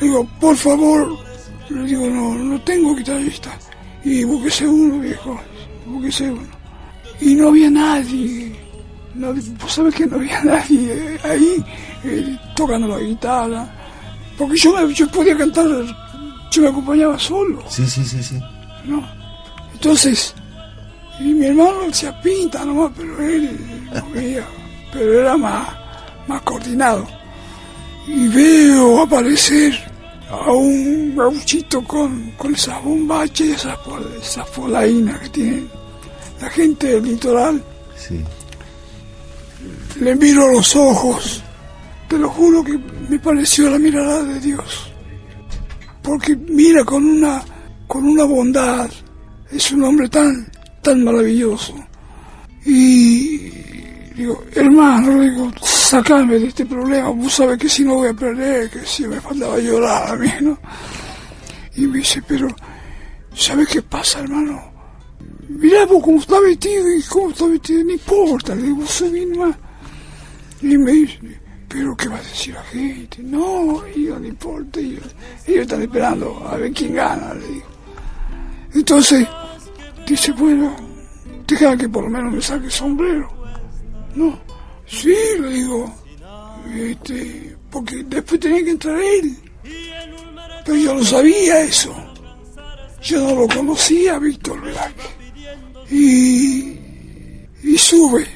le 0.00 0.06
digo, 0.06 0.24
por 0.40 0.56
favor, 0.56 1.18
le 1.68 1.82
digo, 1.84 2.08
no, 2.08 2.34
no 2.36 2.60
tengo 2.62 2.94
guitarrista. 2.94 3.50
Y 4.04 4.24
búsquese 4.24 4.66
uno, 4.66 5.00
viejo, 5.00 5.38
búsquese 5.84 6.30
uno. 6.30 6.48
Y 7.20 7.34
no 7.34 7.48
había 7.48 7.68
nadie. 7.68 8.56
No, 9.14 9.34
vos 9.34 9.72
sabés 9.72 9.94
que 9.94 10.06
no 10.06 10.16
había 10.16 10.42
nadie 10.44 11.18
ahí 11.24 11.62
eh, 12.04 12.38
tocando 12.56 12.88
la 12.88 12.98
guitarra. 13.00 13.68
Porque 14.38 14.56
yo, 14.56 14.72
me- 14.72 14.94
yo 14.94 15.06
podía 15.08 15.36
cantar, 15.36 15.66
yo 16.50 16.62
me 16.62 16.68
acompañaba 16.68 17.18
solo. 17.18 17.62
Sí, 17.68 17.84
sí, 17.86 18.04
sí, 18.04 18.22
sí. 18.22 18.40
¿no? 18.86 19.06
Entonces, 19.74 20.34
y 21.20 21.34
mi 21.34 21.46
hermano 21.46 21.82
hacía 21.90 22.18
pinta 22.22 22.64
nomás, 22.64 22.92
pero 22.96 23.22
él 23.22 23.58
movía, 23.92 24.46
pero 24.90 25.20
era 25.20 25.36
más, 25.36 25.68
más 26.26 26.40
coordinado. 26.42 27.06
Y 28.06 28.26
veo 28.28 29.02
aparecer 29.02 29.78
a 30.30 30.50
un 30.50 31.14
gauchito 31.14 31.84
con, 31.84 32.30
con 32.32 32.54
esas 32.54 32.82
bombachas 32.82 33.46
y 33.46 33.52
esas, 33.52 33.78
esas 34.20 34.48
polainas 34.48 35.20
que 35.20 35.28
tienen 35.28 35.68
la 36.40 36.48
gente 36.48 36.86
del 36.86 37.04
litoral. 37.04 37.62
Sí. 37.96 38.24
Le 40.00 40.16
miro 40.16 40.46
a 40.46 40.52
los 40.52 40.74
ojos, 40.74 41.42
te 42.08 42.18
lo 42.18 42.30
juro 42.30 42.64
que 42.64 42.80
me 43.10 43.18
pareció 43.18 43.68
la 43.68 43.78
mirada 43.78 44.22
de 44.24 44.40
Dios. 44.40 44.90
Porque 46.02 46.34
mira 46.34 46.82
con 46.82 47.04
una, 47.04 47.42
con 47.86 48.06
una 48.06 48.24
bondad, 48.24 48.88
es 49.50 49.70
un 49.72 49.82
hombre 49.82 50.08
tan, 50.08 50.49
tan 50.82 51.04
maravilloso. 51.04 51.74
Y 52.64 53.50
digo, 54.14 54.44
hermano, 54.54 55.20
digo, 55.20 55.50
sacame 55.62 56.38
de 56.38 56.48
este 56.48 56.66
problema, 56.66 57.08
vos 57.08 57.32
sabes 57.32 57.58
que 57.58 57.68
si 57.68 57.84
no 57.84 57.94
voy 57.94 58.08
a 58.08 58.14
perder, 58.14 58.70
que 58.70 58.80
si 58.84 59.06
me 59.06 59.20
faltaba 59.20 59.58
llorar 59.58 60.10
a 60.10 60.16
mí, 60.16 60.30
¿no? 60.42 60.58
Y 61.76 61.86
me 61.86 61.98
dice, 61.98 62.22
pero, 62.26 62.48
¿sabes 63.34 63.68
qué 63.68 63.82
pasa, 63.82 64.20
hermano? 64.20 64.70
Mirá 65.48 65.86
vos 65.86 66.02
cómo 66.02 66.20
está 66.20 66.38
vestido 66.40 66.84
y 66.94 67.02
cómo 67.02 67.30
está 67.30 67.46
vestido, 67.46 67.84
no 67.84 67.92
importa, 67.92 68.54
le 68.54 68.62
digo, 68.62 68.84
bien 69.10 69.38
más. 69.38 69.56
Y 70.62 70.76
me 70.76 70.92
dice, 70.92 71.18
pero 71.68 71.96
¿qué 71.96 72.08
va 72.08 72.16
a 72.16 72.22
decir 72.22 72.54
la 72.54 72.62
gente? 72.64 73.22
No, 73.22 73.84
ellos 73.86 74.20
no 74.20 74.26
importa, 74.26 74.80
ellos, 74.80 75.04
ellos 75.46 75.62
están 75.62 75.82
esperando 75.82 76.46
a 76.46 76.56
ver 76.56 76.72
quién 76.72 76.94
gana, 76.94 77.32
le 77.34 77.46
digo. 77.46 77.66
Entonces, 78.74 79.26
dice, 80.10 80.32
bueno, 80.32 80.74
deja 81.46 81.76
que 81.76 81.88
por 81.88 82.04
lo 82.04 82.10
menos 82.10 82.34
me 82.34 82.42
saque 82.42 82.66
el 82.66 82.72
sombrero. 82.72 83.28
No, 84.14 84.38
sí, 84.86 85.14
le 85.40 85.48
digo, 85.50 85.94
este, 86.74 87.56
porque 87.70 88.02
después 88.04 88.40
tenía 88.40 88.64
que 88.64 88.70
entrar 88.70 88.98
él. 88.98 89.36
Pero 90.64 90.76
yo 90.76 90.94
no 90.94 91.04
sabía 91.04 91.60
eso. 91.62 91.94
Yo 93.02 93.20
no 93.20 93.40
lo 93.42 93.48
conocía, 93.48 94.18
Víctor 94.18 94.60
Velázquez. 94.60 95.10
Y, 95.90 96.76
y 97.62 97.78
sube. 97.78 98.26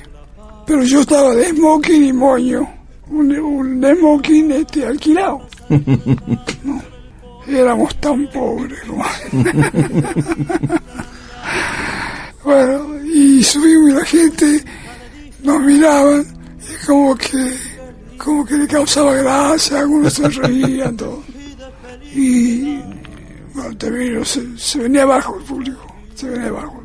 Pero 0.66 0.82
yo 0.84 1.00
estaba 1.00 1.34
de 1.34 1.50
smoking 1.50 2.04
y 2.04 2.12
moño. 2.12 2.68
Un, 3.08 3.38
un 3.38 3.96
smoking 3.96 4.52
este, 4.52 4.86
alquilado. 4.86 5.46
No, 6.64 6.80
éramos 7.46 7.94
tan 7.96 8.26
pobres, 8.28 8.78
hermano. 8.84 9.10
bueno, 12.44 13.04
y 13.04 13.42
subimos 13.42 13.90
y 13.90 13.92
la 13.94 14.04
gente 14.04 14.64
nos 15.42 15.62
miraban 15.62 16.24
y 16.60 16.86
como 16.86 17.14
que, 17.16 17.56
como 18.18 18.44
que 18.44 18.56
le 18.56 18.66
causaba 18.66 19.14
gracia, 19.14 19.80
algunos 19.80 20.12
se 20.14 20.28
reían, 20.28 20.96
todo. 20.96 21.22
Y 22.14 22.78
bueno, 23.54 23.76
terminó, 23.78 24.24
se, 24.24 24.46
se 24.58 24.78
venía 24.78 25.02
abajo 25.02 25.36
el 25.38 25.44
público, 25.44 25.94
se 26.14 26.28
venía 26.28 26.48
abajo. 26.48 26.82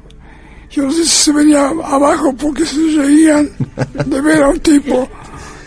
Yo 0.72 0.84
no 0.84 0.92
sé 0.92 1.04
si 1.04 1.10
se 1.10 1.32
venía 1.34 1.68
abajo 1.68 2.34
porque 2.36 2.66
se 2.66 2.78
reían 3.02 3.50
de 4.06 4.22
ver 4.22 4.44
a 4.44 4.50
un 4.50 4.60
tipo 4.60 5.08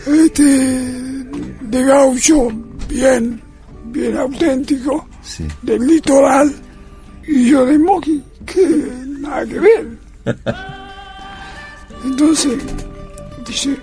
este, 0.07 0.43
de 0.43 1.83
gaucho 1.85 2.47
bien, 2.87 3.41
bien 3.85 4.17
auténtico, 4.17 5.07
Sí. 5.21 5.45
del 5.61 5.87
litoral, 5.87 6.53
y 7.25 7.51
yo 7.51 7.65
de 7.65 7.79
Moki, 7.79 8.21
que 8.45 8.65
nada 9.23 9.45
que 9.45 9.59
ver. 9.59 9.87
Entonces, 12.03 12.57
dice, 13.45 13.77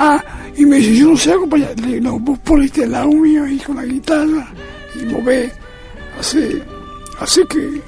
Ah, 0.00 0.22
y 0.56 0.64
me 0.64 0.76
dice, 0.76 0.94
yo 0.94 1.08
no 1.08 1.16
sé 1.16 1.32
acompañar. 1.32 1.78
Le 1.80 1.86
digo, 1.88 2.12
no, 2.12 2.20
vos 2.20 2.38
ponete 2.44 2.84
al 2.84 2.92
lado 2.92 3.08
mío 3.08 3.42
ahí 3.42 3.58
con 3.58 3.74
la 3.74 3.84
guitarra 3.84 4.46
y 4.94 5.12
vos 5.12 5.24
ves, 5.24 5.52
hace, 6.20 6.62
hace 7.18 7.44
que, 7.48 7.82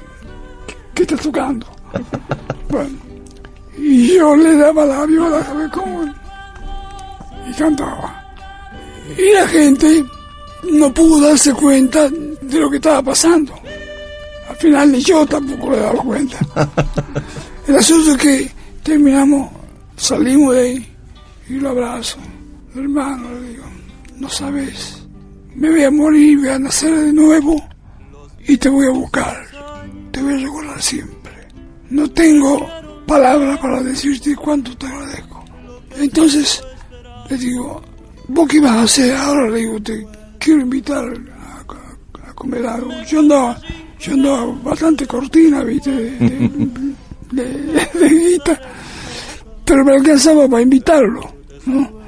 que 0.93 1.03
estás 1.03 1.21
tocando. 1.21 1.65
bueno, 2.69 2.97
y 3.77 4.15
yo 4.17 4.35
le 4.35 4.57
daba 4.57 4.85
la 4.85 5.05
viola, 5.05 5.41
¿sabes 5.41 5.71
cómo? 5.71 6.03
Y 7.49 7.53
cantaba. 7.53 8.25
Y 9.17 9.33
la 9.33 9.47
gente 9.47 10.03
no 10.69 10.93
pudo 10.93 11.29
darse 11.29 11.53
cuenta 11.53 12.09
de 12.09 12.59
lo 12.59 12.69
que 12.69 12.75
estaba 12.75 13.01
pasando. 13.01 13.53
Al 14.61 14.67
final 14.67 14.91
ni 14.91 14.99
yo 14.99 15.25
tampoco 15.25 15.71
le 15.71 15.79
daba 15.79 16.03
cuenta. 16.03 16.37
El 17.67 17.77
asunto 17.77 18.11
es 18.11 18.17
que 18.17 18.51
terminamos, 18.83 19.49
salimos 19.97 20.53
de 20.53 20.61
ahí 20.61 20.87
y 21.49 21.53
lo 21.53 21.69
abrazo. 21.69 22.19
Hermano, 22.75 23.27
le 23.39 23.47
digo, 23.49 23.63
no 24.17 24.29
sabes, 24.29 25.01
me 25.55 25.71
voy 25.71 25.83
a 25.83 25.89
morir, 25.89 26.37
voy 26.37 26.49
a 26.49 26.59
nacer 26.59 26.95
de 26.95 27.11
nuevo 27.11 27.55
y 28.47 28.55
te 28.55 28.69
voy 28.69 28.85
a 28.85 28.91
buscar. 28.91 29.47
Te 30.11 30.21
voy 30.21 30.35
a 30.35 30.45
recordar 30.45 30.79
siempre. 30.79 31.33
No 31.89 32.07
tengo 32.11 32.69
palabras 33.07 33.57
para 33.57 33.81
decirte 33.81 34.35
cuánto 34.35 34.77
te 34.77 34.85
agradezco. 34.85 35.43
Entonces, 35.97 36.63
le 37.31 37.37
digo, 37.37 37.81
¿vos 38.27 38.47
qué 38.47 38.59
vas 38.59 38.73
a 38.73 38.83
hacer 38.83 39.15
ahora? 39.15 39.49
Le 39.49 39.57
digo, 39.57 39.81
te 39.81 40.05
quiero 40.37 40.61
invitar 40.61 41.03
a, 41.03 42.29
a 42.29 42.33
comer 42.35 42.63
algo. 42.67 42.91
Yo 43.09 43.21
andaba, 43.21 43.59
yo 44.01 44.13
andaba 44.13 44.45
bastante 44.63 45.05
cortina, 45.05 45.63
viste, 45.63 45.91
de, 45.91 46.11
de- 47.31 47.43
de- 47.43 47.99
de 47.99 48.09
guita, 48.09 48.59
pero 49.65 49.85
me 49.85 49.93
alcanzaba 49.93 50.47
para 50.49 50.63
invitarlo, 50.63 51.21
¿no? 51.65 52.01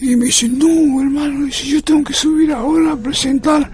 Y 0.00 0.14
me 0.16 0.26
dice, 0.26 0.48
no, 0.48 1.00
hermano, 1.00 1.46
dice, 1.46 1.66
yo 1.66 1.82
tengo 1.82 2.04
que 2.04 2.12
subir 2.14 2.52
ahora 2.52 2.92
a 2.92 2.96
presentar 2.96 3.70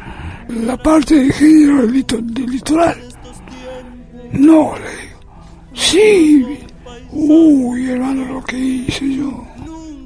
la 0.49 0.77
parte 0.77 1.17
del 1.17 1.33
género 1.33 1.83
del, 1.83 1.93
lito- 1.93 2.21
del 2.23 2.47
litoral. 2.51 2.97
No, 4.33 4.75
le 4.77 4.91
digo, 5.03 5.21
sí, 5.75 6.47
uy, 7.13 7.91
hermano, 7.91 8.25
lo 8.35 8.43
que 8.45 8.57
hice 8.59 9.17
yo. 9.17 9.45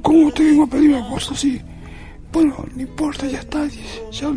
¿Cómo 0.01 0.31
te 0.31 0.43
vengo 0.43 0.63
a 0.63 0.67
pedir 0.67 0.89
una 0.91 1.07
cosa 1.09 1.33
así? 1.33 1.61
Bueno, 2.31 2.55
no 2.75 2.81
importa, 2.81 3.25
ya 3.27 3.39
está, 3.39 3.67
ya, 4.11 4.31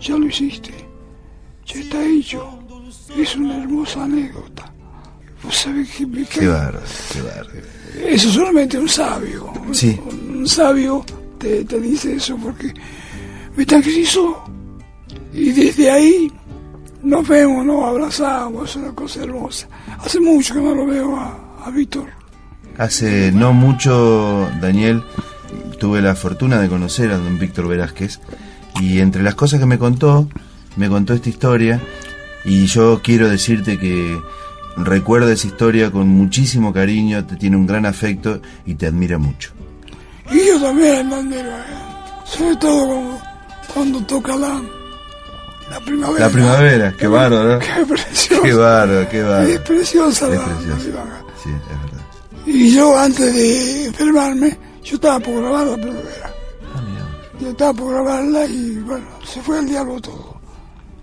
ya 0.00 0.16
lo 0.16 0.26
hiciste, 0.26 0.72
hecho. 1.74 2.58
Es 3.16 3.36
una 3.36 3.62
hermosa 3.62 4.04
anécdota. 4.04 4.72
Vos 5.42 5.56
sabés 5.56 5.88
que 5.90 6.06
me 6.06 6.24
Qué 6.26 6.46
bárbaro, 6.46 6.80
qué 7.12 7.22
bárbaro. 7.22 7.60
eso 8.08 8.30
solamente 8.30 8.78
un 8.78 8.88
sabio. 8.88 9.52
Sí. 9.72 9.98
Un 10.08 10.46
sabio 10.46 11.04
te, 11.38 11.64
te 11.64 11.80
dice 11.80 12.14
eso 12.16 12.36
porque 12.36 12.72
me 13.56 13.64
tranquilizó. 13.64 14.44
Y 15.32 15.50
desde 15.52 15.90
ahí 15.90 16.32
nos 17.02 17.26
vemos, 17.26 17.64
nos 17.64 17.84
abrazamos, 17.84 18.70
es 18.70 18.76
una 18.76 18.92
cosa 18.92 19.22
hermosa. 19.22 19.68
Hace 19.98 20.20
mucho 20.20 20.54
que 20.54 20.60
no 20.60 20.74
lo 20.74 20.86
veo 20.86 21.16
a, 21.16 21.64
a 21.64 21.70
Víctor. 21.70 22.08
Hace 22.76 23.32
no 23.32 23.52
mucho, 23.52 24.48
Daniel, 24.60 25.02
tuve 25.78 26.02
la 26.02 26.14
fortuna 26.14 26.60
de 26.60 26.68
conocer 26.68 27.10
a 27.10 27.18
don 27.18 27.38
Víctor 27.38 27.68
Velázquez 27.68 28.20
y 28.80 29.00
entre 29.00 29.22
las 29.22 29.34
cosas 29.34 29.60
que 29.60 29.66
me 29.66 29.78
contó, 29.78 30.28
me 30.76 30.88
contó 30.88 31.14
esta 31.14 31.28
historia 31.28 31.80
y 32.44 32.66
yo 32.66 33.00
quiero 33.02 33.28
decirte 33.28 33.78
que 33.78 34.18
recuerda 34.76 35.32
esa 35.32 35.46
historia 35.46 35.90
con 35.90 36.08
muchísimo 36.08 36.72
cariño, 36.72 37.24
te 37.26 37.36
tiene 37.36 37.56
un 37.56 37.66
gran 37.66 37.86
afecto 37.86 38.40
y 38.64 38.74
te 38.74 38.86
admira 38.86 39.18
mucho. 39.18 39.50
Y 40.32 40.46
yo 40.46 40.60
también, 40.60 41.08
Mandero, 41.08 41.50
eh. 41.50 41.62
sobre 42.24 42.56
todo 42.56 42.86
cuando, 42.86 43.20
cuando 43.74 44.00
toca 44.06 44.36
la, 44.36 44.60
la 45.70 45.80
primavera. 45.80 46.26
La 46.26 46.32
primavera, 46.32 46.94
qué 46.96 47.06
bárbaro, 47.08 47.54
¿no? 47.54 47.58
Qué 47.76 47.86
preciosa. 47.86 48.42
Qué 48.42 48.54
bárbaro, 48.54 49.08
qué 49.10 49.22
bárbaro. 49.22 49.48
Es 49.48 49.60
preciosa 49.60 50.26
Es 50.28 50.34
la, 50.34 50.38
la 50.38 50.54
precioso. 50.54 50.86
milonga. 50.88 51.24
Sí, 51.42 51.50
es 51.50 51.68
verdad. 51.82 52.04
Y 52.46 52.74
yo 52.74 52.98
antes 52.98 53.34
de 53.34 53.86
enfermarme, 53.86 54.58
yo 54.84 54.94
estaba 54.94 55.18
por 55.20 55.42
grabar 55.42 55.66
la 55.66 55.76
primavera. 55.76 56.30
Ah. 56.74 57.38
Yo 57.40 57.50
estaba 57.50 57.72
por 57.74 57.92
grabarla 57.92 58.46
y 58.46 58.76
bueno, 58.78 59.06
se 59.26 59.40
fue 59.42 59.58
al 59.58 59.66
diablo 59.68 60.00
todo. 60.00 60.29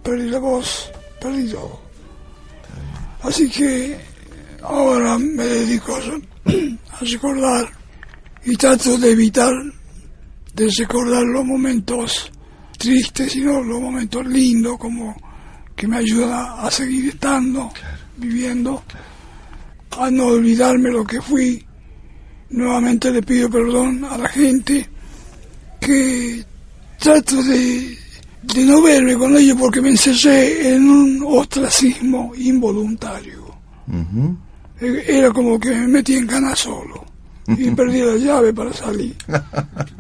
Perdí 0.08 0.30
la 0.30 0.40
voz, 0.40 0.90
perdí 1.20 1.52
todo. 1.52 1.82
Así 3.24 3.50
que 3.50 4.00
ahora 4.64 5.18
me 5.20 5.44
dedico 5.44 5.98
a, 5.98 7.02
recordar 7.02 7.70
y 8.46 8.56
trato 8.56 8.98
de 8.98 9.12
evitar 9.12 9.52
de 10.54 10.70
recordar 10.80 11.26
los 11.26 11.44
momentos 11.44 12.32
tristes, 12.78 13.34
sino 13.34 13.62
los 13.62 13.82
momentos 13.82 14.26
lindos, 14.26 14.78
como 14.78 15.14
que 15.76 15.90
me 15.90 15.98
ayuda 15.98 16.62
a 16.66 16.72
seguir 16.72 17.10
estando, 17.10 17.70
viviendo, 18.16 18.82
a 19.92 20.10
no 20.10 20.28
olvidarme 20.28 20.90
lo 20.90 21.04
que 21.04 21.22
fui. 21.22 21.66
Nuevamente 22.52 23.12
le 23.12 23.24
pido 23.24 23.50
perdón 23.50 24.06
a 24.06 24.18
la 24.18 24.30
gente 24.30 24.90
que 25.82 26.46
trato 26.98 27.44
de, 27.44 28.07
de 28.54 28.66
no 28.66 28.82
verme 28.82 29.16
con 29.16 29.36
ellos 29.38 29.58
porque 29.60 29.82
me 29.82 29.90
encerré 29.90 30.74
en 30.76 30.90
un 30.90 31.24
ostracismo 31.28 32.32
involuntario. 32.38 33.46
E- 34.80 35.04
Era 35.08 35.32
como 35.32 35.60
que 35.60 35.70
me 35.72 35.88
metí 35.88 36.16
en 36.16 36.28
cana 36.28 36.56
solo 36.56 37.06
y 37.48 37.70
perdí 37.72 38.02
la 38.02 38.16
llave 38.18 38.54
para 38.54 38.74
salir. 38.74 39.16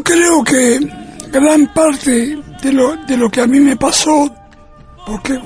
Yo 0.00 0.04
creo 0.04 0.42
que 0.42 0.80
gran 1.30 1.66
parte 1.74 2.38
de 2.62 2.72
lo, 2.72 2.96
de 3.06 3.18
lo 3.18 3.28
que 3.30 3.42
a 3.42 3.46
mí 3.46 3.60
me 3.60 3.76
pasó, 3.76 4.34
porque 5.06 5.38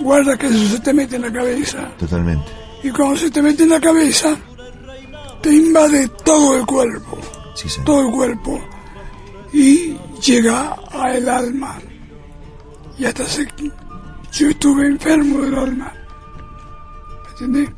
guarda 0.00 0.36
que 0.36 0.48
eso 0.48 0.66
se 0.66 0.80
te 0.80 0.92
mete 0.92 1.14
en 1.14 1.22
la 1.22 1.32
cabeza, 1.32 1.88
Totalmente. 1.96 2.50
y 2.82 2.90
cuando 2.90 3.16
se 3.16 3.30
te 3.30 3.40
mete 3.40 3.62
en 3.62 3.68
la 3.68 3.78
cabeza, 3.80 4.36
te 5.40 5.52
invade 5.54 6.08
todo 6.24 6.56
el 6.56 6.66
cuerpo. 6.66 7.18
Sí, 7.54 7.68
señor. 7.68 7.84
todo 7.86 8.00
el 8.08 8.10
cuerpo 8.12 8.60
y 9.52 9.96
llega 10.26 10.74
al 10.90 11.28
alma. 11.28 11.78
Y 12.98 13.04
hasta 13.04 13.24
se, 13.26 13.46
yo 14.32 14.48
estuve 14.48 14.86
enfermo 14.88 15.40
del 15.42 15.54
alma. 15.54 15.92
¿Me 17.24 17.30
entendés? 17.30 17.70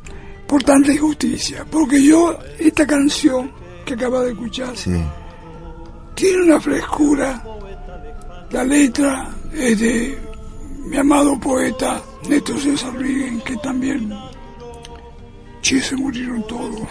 Por 0.47 0.63
tanta 0.63 0.91
injusticia. 0.91 1.63
Porque 1.69 2.01
yo, 2.03 2.35
esta 2.57 2.87
canción 2.87 3.51
que 3.85 3.93
acaba 3.93 4.21
de 4.23 4.31
escuchar, 4.31 4.75
Sí. 4.75 4.91
Tiene 6.15 6.43
una 6.43 6.59
frescura. 6.59 7.43
La 8.51 8.63
letra 8.63 9.29
es 9.53 9.79
de 9.79 10.17
mi 10.85 10.97
amado 10.97 11.39
poeta 11.39 12.01
Néstor 12.29 12.59
César 12.59 12.95
Riguen, 12.97 13.41
que 13.41 13.55
también. 13.57 14.13
Che, 15.61 15.81
se 15.81 15.95
murieron 15.95 16.45
todos. 16.47 16.81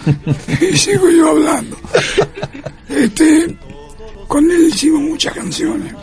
y 0.60 0.76
sigo 0.76 1.10
yo 1.10 1.30
hablando. 1.30 1.76
Este, 2.88 3.56
con 4.26 4.50
él 4.50 4.68
hicimos 4.68 5.02
muchas 5.02 5.34
canciones. 5.34 5.94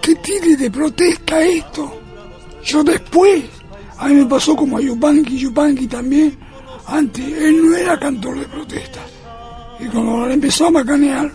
¿Qué 0.00 0.14
tiene 0.16 0.56
de 0.56 0.70
protesta 0.70 1.42
esto? 1.42 2.00
Yo 2.64 2.84
después, 2.84 3.44
a 3.98 4.08
mí 4.08 4.14
me 4.14 4.26
pasó 4.26 4.54
como 4.54 4.78
a 4.78 4.80
Yupanqui, 4.80 5.36
Yupanqui 5.36 5.86
también. 5.86 6.38
Antes, 6.86 7.26
él 7.26 7.68
no 7.68 7.76
era 7.76 7.98
cantor 7.98 8.38
de 8.38 8.46
protesta. 8.46 9.00
Y 9.80 9.86
cuando 9.86 10.30
empezó 10.30 10.66
a 10.66 10.70
macanear, 10.70 11.32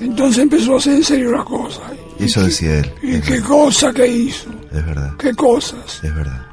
entonces 0.00 0.42
empezó 0.42 0.74
a 0.74 0.78
hacer 0.78 0.94
en 0.94 1.04
serio 1.04 1.32
las 1.32 1.44
cosas. 1.44 1.82
Y 2.18 2.24
Eso 2.24 2.42
decía 2.42 2.78
él. 2.80 2.92
Y 3.02 3.20
qué 3.20 3.40
cosa 3.40 3.92
que 3.92 4.06
hizo, 4.06 4.50
Es 4.72 4.84
verdad. 4.86 5.12
qué 5.18 5.34
cosas. 5.34 6.00
Es 6.02 6.14
verdad. 6.14 6.44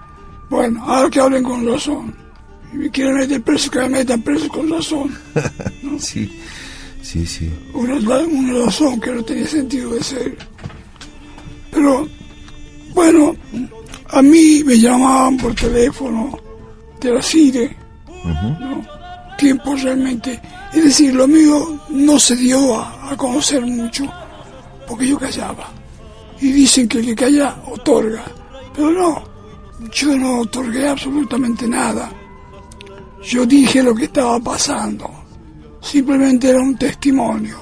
Bueno, 0.50 0.84
ahora 0.86 1.10
que 1.10 1.20
hablen 1.20 1.44
con 1.44 1.66
razón. 1.68 2.16
Y 2.74 2.78
me 2.78 2.90
quieren 2.90 3.16
meter 3.16 3.42
preso, 3.42 3.70
que 3.72 3.80
me 3.80 3.90
metan 3.90 4.22
preso 4.22 4.48
con 4.50 4.70
razón. 4.70 5.16
Sí. 6.00 6.40
Sí, 7.02 7.26
sí. 7.26 7.52
Una, 7.74 7.96
una 7.96 8.66
razón 8.66 9.00
que 9.02 9.12
no 9.12 9.24
tenía 9.24 9.48
sentido 9.48 9.92
de 9.94 10.04
ser. 10.04 10.38
Pero, 11.72 12.08
bueno, 12.94 13.36
a 14.10 14.22
mí 14.22 14.64
me 14.66 14.78
llamaban 14.80 15.38
por 15.38 15.54
teléfono 15.56 16.38
de 17.02 17.12
la 17.14 17.22
CIDE, 17.22 17.76
¿no? 18.24 18.86
Tiempo 19.42 19.76
realmente. 19.76 20.40
Es 20.72 20.84
decir, 20.84 21.16
lo 21.16 21.28
mío 21.28 21.80
no 21.90 22.20
se 22.20 22.36
dio 22.36 22.80
a, 22.80 23.10
a 23.12 23.18
conocer 23.18 23.66
mucho 23.66 24.06
porque 24.88 25.08
yo 25.08 25.18
callaba. 25.18 25.68
y 26.40 26.52
dicen 26.52 26.88
que 26.88 27.00
el 27.00 27.06
que 27.08 27.16
calla 27.16 27.56
otorga. 27.66 28.24
Pero 28.76 28.92
no, 28.92 29.24
yo 29.92 30.16
no 30.16 30.42
otorgué 30.42 30.88
absolutamente 30.88 31.68
nada. 31.68 32.12
Yo 33.24 33.44
dije 33.48 33.82
lo 33.82 33.96
que 33.96 34.06
estaba 34.06 34.40
pasando. 34.40 35.10
Simplemente 35.82 36.50
era 36.50 36.60
un 36.60 36.78
testimonio. 36.78 37.58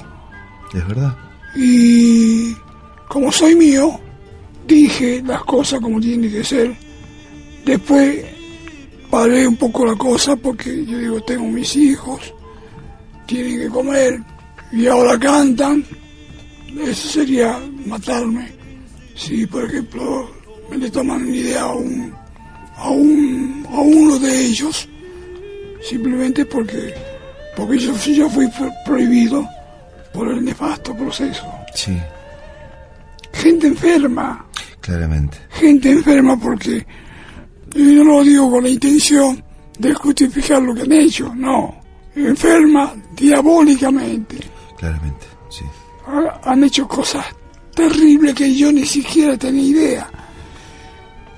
Es 0.74 0.86
verdad. 0.86 1.16
Y 1.56 2.54
como 3.08 3.32
soy 3.32 3.56
mío, 3.56 3.98
dije 4.68 5.24
las 5.26 5.46
cosas 5.46 5.80
como 5.80 6.02
tienen 6.02 6.30
que 6.30 6.44
ser. 6.44 6.76
Después 7.66 8.26
paré 9.10 9.48
un 9.48 9.56
poco 9.58 9.86
la 9.86 9.96
cosa 9.96 10.36
porque 10.36 10.86
yo 10.86 10.98
digo, 10.98 11.22
tengo 11.22 11.48
mis 11.48 11.76
hijos, 11.76 12.34
tienen 13.26 13.60
que 13.60 13.68
comer 13.70 14.20
y 14.72 14.88
ahora 14.88 15.18
cantan. 15.20 15.84
Eso 16.86 17.08
sería 17.10 17.60
matarme. 17.86 18.52
Si, 19.16 19.46
por 19.48 19.66
ejemplo, 19.66 20.30
me 20.70 20.78
le 20.78 20.90
toman 20.92 21.24
una 21.24 21.36
idea 21.36 21.64
a, 21.64 21.74
un, 21.76 22.14
a, 22.78 22.90
un, 22.90 23.66
a 23.70 23.80
uno 23.82 24.20
de 24.20 24.46
ellos, 24.46 24.88
simplemente 25.82 26.46
porque, 26.46 26.94
porque 27.56 27.78
yo, 27.80 27.96
yo 27.98 28.30
fui 28.30 28.48
pro- 28.50 28.72
prohibido 28.86 29.46
por 30.14 30.30
el 30.32 30.44
nefasto 30.46 30.96
proceso. 30.96 31.46
Sí, 31.76 31.98
Gente 33.34 33.68
enferma, 33.68 34.46
claramente. 34.82 35.38
gente 35.52 35.92
enferma 35.92 36.38
porque 36.40 36.86
y 37.76 37.96
yo 37.96 38.04
no 38.04 38.18
lo 38.18 38.24
digo 38.24 38.52
con 38.52 38.64
la 38.64 38.70
intención 38.70 39.44
de 39.78 39.94
justificar 39.94 40.62
lo 40.62 40.74
que 40.74 40.82
han 40.82 40.92
hecho, 40.92 41.34
no. 41.36 41.76
Enferma 42.16 42.94
diabólicamente. 43.16 44.38
Claramente, 44.78 45.26
sí. 45.50 45.64
Ha- 46.08 46.40
Han 46.52 46.64
hecho 46.64 46.88
cosas 46.88 47.26
terribles 47.76 48.34
que 48.36 48.54
yo 48.54 48.72
ni 48.72 48.86
siquiera 48.86 49.38
tenía 49.38 49.64
idea. 49.64 50.10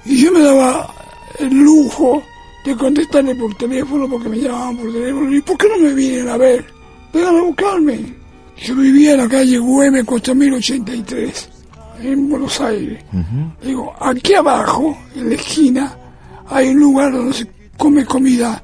Y 0.06 0.18
yo 0.24 0.32
me 0.32 0.42
daba 0.42 0.94
el 1.40 1.54
lujo 1.54 2.24
de 2.66 2.76
contestarle 2.76 3.36
por 3.36 3.54
teléfono 3.56 4.08
porque 4.10 4.30
me 4.30 4.38
llamaban 4.40 4.78
por 4.78 4.92
teléfono. 4.92 5.36
¿Y 5.36 5.42
por 5.42 5.58
qué 5.58 5.68
no 5.70 5.78
me 5.84 5.94
vienen 5.94 6.30
a 6.30 6.38
ver? 6.38 6.66
Vengan 7.14 7.36
a 7.38 7.42
buscarme. 7.44 8.00
Yo 8.58 8.76
vivía 8.76 9.12
en 9.14 9.18
la 9.20 9.28
calle 9.30 9.58
Güemes, 9.58 10.06
Costa 10.06 10.34
1083, 10.34 11.50
en 12.02 12.30
Buenos 12.30 12.60
Aires. 12.62 13.04
Digo, 13.64 13.94
aquí 14.00 14.34
abajo, 14.36 14.98
en 15.16 15.30
la 15.30 15.36
esquina, 15.36 15.98
hay 16.52 16.68
un 16.68 16.80
lugar 16.80 17.14
donde 17.14 17.34
se 17.34 17.48
come 17.78 18.06
comida 18.06 18.62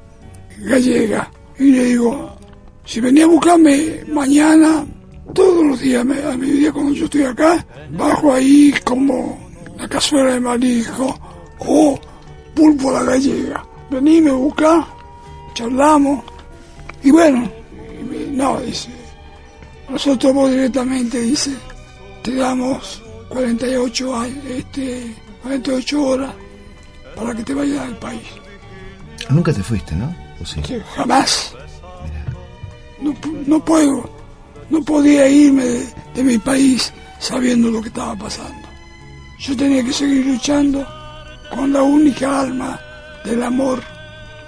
gallega. 0.58 1.30
Y 1.58 1.72
le 1.72 1.84
digo, 1.84 2.36
si 2.84 3.00
venía 3.00 3.24
a 3.24 3.28
buscarme 3.28 4.04
mañana, 4.12 4.84
todos 5.34 5.64
los 5.66 5.80
días, 5.80 6.02
a 6.02 6.04
mediodía 6.04 6.70
cuando 6.70 6.92
yo 6.92 7.06
estoy 7.06 7.22
acá, 7.22 7.64
bajo 7.90 8.32
ahí 8.32 8.72
como 8.84 9.38
la 9.78 9.88
cazuela 9.88 10.34
de 10.34 10.40
marisco 10.40 11.18
o 11.60 11.98
pulpo 12.54 12.92
la 12.92 13.02
gallega. 13.04 13.64
Venime 13.90 14.30
a 14.30 14.34
buscar, 14.34 14.86
charlamos. 15.54 16.22
Y 17.02 17.10
bueno, 17.10 17.50
no, 18.32 18.60
dice, 18.60 18.90
nosotros 19.88 20.34
vos 20.34 20.50
directamente, 20.50 21.20
dice, 21.20 21.52
te 22.22 22.34
damos 22.34 23.02
48, 23.30 24.16
años, 24.16 24.44
este, 24.46 25.14
48 25.42 26.02
horas 26.02 26.34
para 27.18 27.34
que 27.34 27.42
te 27.42 27.54
vayas 27.54 27.86
del 27.86 27.96
país. 27.96 28.22
Nunca 29.30 29.52
te 29.52 29.62
fuiste, 29.62 29.94
¿no? 29.94 30.14
¿O 30.40 30.46
sí? 30.46 30.60
Jamás. 30.94 31.54
No, 33.00 33.14
no 33.46 33.64
puedo, 33.64 34.10
no 34.70 34.82
podía 34.82 35.28
irme 35.28 35.64
de, 35.64 35.94
de 36.14 36.24
mi 36.24 36.38
país 36.38 36.92
sabiendo 37.18 37.70
lo 37.70 37.80
que 37.80 37.88
estaba 37.88 38.16
pasando. 38.16 38.68
Yo 39.38 39.56
tenía 39.56 39.84
que 39.84 39.92
seguir 39.92 40.26
luchando 40.26 40.86
con 41.54 41.72
la 41.72 41.82
única 41.82 42.40
alma 42.40 42.80
del 43.24 43.42
amor, 43.42 43.82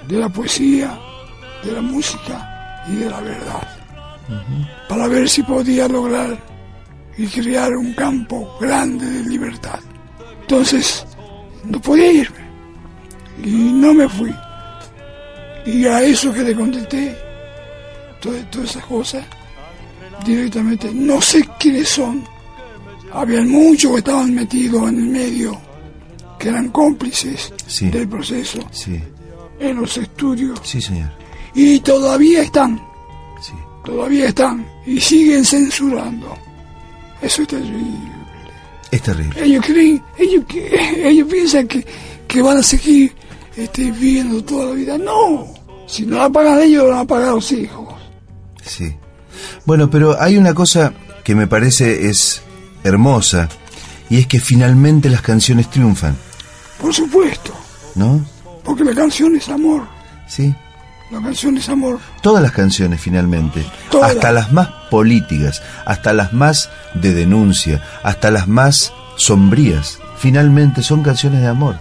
de 0.09 0.19
la 0.19 0.29
poesía, 0.29 0.99
de 1.63 1.73
la 1.73 1.81
música 1.81 2.85
y 2.89 2.97
de 2.97 3.11
la 3.11 3.21
verdad. 3.21 3.69
Para 4.89 5.09
ver 5.09 5.29
si 5.29 5.43
podía 5.43 5.89
lograr 5.89 6.39
y 7.17 7.27
crear 7.27 7.73
un 7.77 7.93
campo 7.95 8.57
grande 8.61 9.05
de 9.07 9.29
libertad. 9.29 9.81
Entonces, 10.43 11.05
no 11.65 11.81
podía 11.81 12.13
irme. 12.13 12.40
Y 13.45 13.73
no 13.73 13.95
me 13.95 14.09
fui. 14.09 14.35
Y 15.67 15.85
a 15.87 16.03
eso 16.03 16.33
que 16.33 16.43
le 16.43 16.55
contesté, 16.55 17.17
todas, 18.21 18.51
todas 18.51 18.71
esas 18.71 18.85
cosas, 18.87 19.25
directamente, 20.25 20.91
no 20.93 21.21
sé 21.21 21.47
quiénes 21.59 21.89
son. 21.89 22.25
Habían 23.13 23.49
muchos 23.51 23.93
que 23.93 23.99
estaban 23.99 24.35
metidos 24.35 24.89
en 24.89 24.99
el 24.99 25.07
medio, 25.07 25.61
que 26.39 26.49
eran 26.49 26.69
cómplices 26.69 27.53
Sí. 27.67 27.89
del 27.91 28.09
proceso, 28.09 28.61
Sí, 28.71 29.01
en 29.59 29.77
los 29.81 29.97
estudios. 29.97 30.61
sí, 30.63 30.81
señor. 30.81 31.11
Y 31.55 31.81
todavía 31.81 32.43
están, 32.43 32.81
Sí. 33.43 33.53
todavía 33.85 34.27
están, 34.29 34.65
y 34.87 35.01
siguen 35.01 35.45
censurando. 35.45 36.35
Eso 37.21 37.43
es 37.43 37.49
terrible. 37.49 38.11
Es 38.91 39.03
terrible. 39.03 39.45
Ellos 39.45 39.65
creen, 39.67 40.03
ellos, 40.19 40.45
ellos 40.97 41.29
piensan 41.31 41.67
que, 41.69 41.85
que 42.27 42.41
van 42.43 42.59
a 42.59 42.63
seguir 42.63 43.13
este, 43.57 43.85
viviendo 43.91 44.43
toda 44.45 44.67
la 44.67 44.73
vida. 44.73 44.99
No, 44.99 45.47
si 45.87 46.07
no 46.07 46.19
la 46.19 46.29
pagan 46.31 46.61
ellos, 46.61 46.85
la 46.85 46.91
van 46.97 46.99
a 47.01 47.07
pagar 47.07 47.33
los 47.35 47.53
hijos. 47.53 47.95
Sí. 48.63 48.95
Bueno, 49.65 49.91
pero 49.91 50.21
hay 50.21 50.37
una 50.37 50.55
cosa 50.55 50.93
que 51.25 51.35
me 51.35 51.47
parece 51.47 52.09
es 52.09 52.43
hermosa 52.85 53.49
y 54.09 54.19
es 54.19 54.27
que 54.27 54.41
finalmente 54.41 55.09
las 55.11 55.23
canciones 55.23 55.69
triunfan, 55.71 56.17
Por 56.81 56.93
supuesto, 56.95 57.53
¿no? 57.95 58.25
porque 58.65 58.85
la 58.85 58.95
canción 58.95 59.37
es 59.37 59.49
amor. 59.49 59.83
Sí. 60.29 60.55
La 61.11 61.21
canción 61.21 61.57
es 61.57 61.69
amor. 61.69 61.99
Todas 62.23 62.43
las 62.43 62.53
canciones 62.53 63.01
finalmente, 63.01 63.65
Todas. 63.91 64.13
hasta 64.13 64.31
las 64.33 64.53
más 64.53 64.69
políticas, 64.91 65.61
hasta 65.85 66.13
las 66.13 66.33
más 66.33 66.71
de 66.95 67.13
denuncia, 67.13 67.83
hasta 68.05 68.31
las 68.31 68.47
más 68.47 68.93
sombrías, 69.17 69.99
finalmente 70.19 70.83
son 70.83 71.03
canciones 71.03 71.41
de 71.41 71.49
amor. 71.49 71.79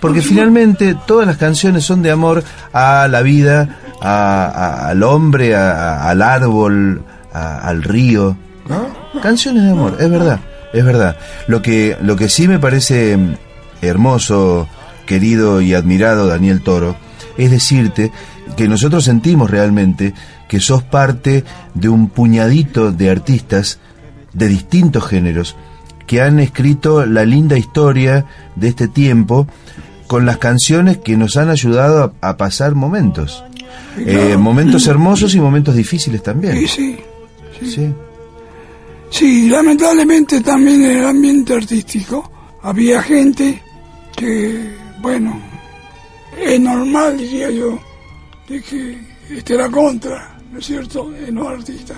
Porque 0.00 0.20
finalmente 0.22 0.96
todas 1.06 1.26
las 1.26 1.36
canciones 1.36 1.84
son 1.84 2.02
de 2.02 2.10
amor 2.10 2.42
a 2.72 3.08
la 3.08 3.22
vida, 3.22 3.78
a- 4.00 4.44
a- 4.46 4.88
al 4.88 5.02
hombre, 5.02 5.54
a- 5.54 6.08
al 6.08 6.22
árbol, 6.22 7.02
a- 7.32 7.58
al 7.68 7.82
río. 7.82 8.36
¿no? 8.68 9.20
Canciones 9.20 9.62
de 9.64 9.70
amor, 9.70 9.96
es 10.00 10.10
verdad, 10.10 10.40
es 10.72 10.84
verdad. 10.84 11.16
Lo 11.48 11.62
que, 11.62 11.96
lo 12.02 12.16
que 12.16 12.28
sí 12.28 12.48
me 12.48 12.58
parece 12.58 13.16
mm, 13.16 13.34
hermoso, 13.82 14.68
querido 15.06 15.60
y 15.60 15.74
admirado 15.74 16.26
Daniel 16.26 16.62
Toro, 16.62 16.96
es 17.36 17.50
decirte 17.50 18.10
que 18.56 18.68
nosotros 18.68 19.04
sentimos 19.04 19.50
realmente 19.50 20.14
que 20.48 20.60
sos 20.60 20.82
parte 20.82 21.44
de 21.74 21.88
un 21.88 22.08
puñadito 22.08 22.92
de 22.92 23.10
artistas 23.10 23.78
de 24.32 24.48
distintos 24.48 25.04
géneros 25.06 25.56
que 26.06 26.20
han 26.20 26.38
escrito 26.40 27.06
la 27.06 27.24
linda 27.24 27.56
historia 27.58 28.26
de 28.56 28.68
este 28.68 28.88
tiempo 28.88 29.46
con 30.06 30.26
las 30.26 30.38
canciones 30.38 30.98
que 30.98 31.16
nos 31.16 31.36
han 31.36 31.48
ayudado 31.50 32.14
a, 32.20 32.28
a 32.30 32.36
pasar 32.36 32.74
momentos. 32.74 33.42
Eh, 33.96 34.36
momentos 34.38 34.86
hermosos 34.86 35.34
y 35.34 35.40
momentos 35.40 35.74
difíciles 35.74 36.20
Sí, 36.20 36.24
también. 36.24 36.68
sí. 36.68 36.96
Sí. 37.64 37.92
Sí, 39.10 39.48
lamentablemente 39.48 40.40
también 40.40 40.82
en 40.84 40.90
el 40.98 41.06
ambiente 41.06 41.54
artístico 41.54 42.30
había 42.62 43.00
gente 43.02 43.62
que, 44.16 44.74
bueno, 45.00 45.40
es 46.36 46.58
normal, 46.60 47.16
diría 47.16 47.50
yo, 47.50 47.78
de 48.48 48.60
que 48.60 48.98
esté 49.30 49.54
la 49.56 49.68
contra, 49.70 50.36
¿no 50.52 50.58
es 50.58 50.66
cierto?, 50.66 51.12
en 51.14 51.34
los 51.36 51.46
artistas, 51.46 51.96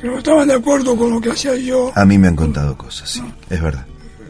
que 0.00 0.06
no 0.08 0.18
estaban 0.18 0.48
de 0.48 0.54
acuerdo 0.54 0.96
con 0.96 1.10
lo 1.10 1.20
que 1.20 1.30
hacía 1.30 1.54
yo. 1.56 1.92
A 1.94 2.04
mí 2.04 2.18
me 2.18 2.28
han 2.28 2.36
contado 2.36 2.76
cosas, 2.76 3.10
sí, 3.10 3.22
es 3.48 3.60
verdad. 3.62 3.86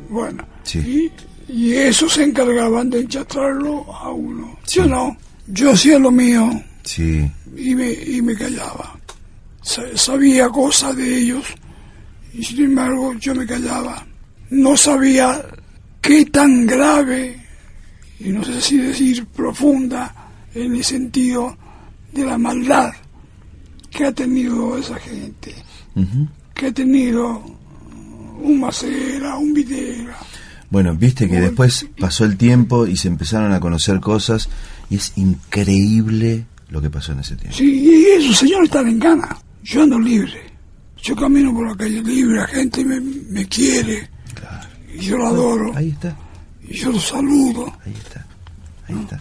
Bueno, 0.08 0.44
Sí. 0.62 1.10
y, 1.48 1.52
y 1.52 1.72
eso 1.74 2.08
se 2.08 2.24
encargaban 2.24 2.90
de 2.90 3.00
enchastrarlo 3.00 3.84
a 3.94 4.10
uno. 4.10 4.58
Yo 4.66 4.86
no, 4.86 5.16
yo 5.46 5.72
hacía 5.72 5.98
lo 5.98 6.10
mío 6.10 6.50
Sí, 6.82 7.30
y 7.56 7.74
me, 7.74 7.92
y 7.92 8.20
me 8.22 8.34
callaba. 8.34 8.98
Sa- 9.62 9.96
Sabía 9.96 10.48
cosas 10.48 10.96
de 10.96 11.18
ellos 11.18 11.44
y 12.32 12.42
sin 12.42 12.64
embargo 12.64 13.12
yo 13.14 13.34
me 13.34 13.46
callaba. 13.46 14.04
No 14.50 14.76
sabía 14.76 15.44
qué 16.00 16.24
tan 16.26 16.66
grave, 16.66 17.36
y 18.18 18.30
no 18.30 18.42
sé 18.42 18.60
si 18.60 18.78
decir 18.78 19.26
profunda, 19.26 20.14
en 20.54 20.74
el 20.74 20.82
sentido 20.84 21.56
de 22.12 22.24
la 22.24 22.36
maldad 22.38 22.92
que 23.90 24.04
ha 24.06 24.12
tenido 24.12 24.78
esa 24.78 24.96
gente, 24.98 25.54
Ujú. 25.96 26.28
que 26.54 26.66
ha 26.66 26.72
tenido 26.72 27.42
un 28.42 28.60
Macera, 28.60 29.36
un 29.36 29.52
Videla. 29.52 30.16
Bueno, 30.70 30.94
viste 30.94 31.28
que 31.28 31.40
después 31.40 31.86
pasó 31.98 32.24
el 32.24 32.36
tiempo 32.36 32.86
y 32.86 32.96
se 32.96 33.08
empezaron 33.08 33.52
a 33.52 33.58
conocer 33.60 33.98
cosas 34.00 34.48
y 34.88 34.96
es 34.96 35.12
increíble 35.16 36.46
lo 36.68 36.80
que 36.80 36.90
pasó 36.90 37.12
en 37.12 37.20
ese 37.20 37.34
tiempo. 37.36 37.56
Sí, 37.56 37.64
y 37.64 38.04
esos 38.22 38.36
señores 38.38 38.66
están 38.68 38.86
en 38.88 38.98
gana. 39.00 39.36
Yo 39.64 39.82
ando 39.82 39.98
libre. 39.98 40.48
Yo 41.02 41.16
camino 41.16 41.52
por 41.52 41.66
la 41.68 41.74
calle 41.76 42.00
libre, 42.02 42.36
la 42.36 42.46
gente 42.46 42.84
me, 42.84 43.00
me 43.00 43.46
quiere. 43.46 44.08
Claro. 44.34 44.68
y 44.94 45.00
yo 45.00 45.18
lo 45.18 45.26
adoro 45.26 45.76
Ahí 45.76 45.88
está, 45.90 46.16
y 46.68 46.74
yo 46.74 46.92
lo 46.92 47.00
saludo. 47.00 47.66
ahí 47.84 47.92
está, 47.98 48.24
ahí 48.86 48.94
está. 49.02 49.20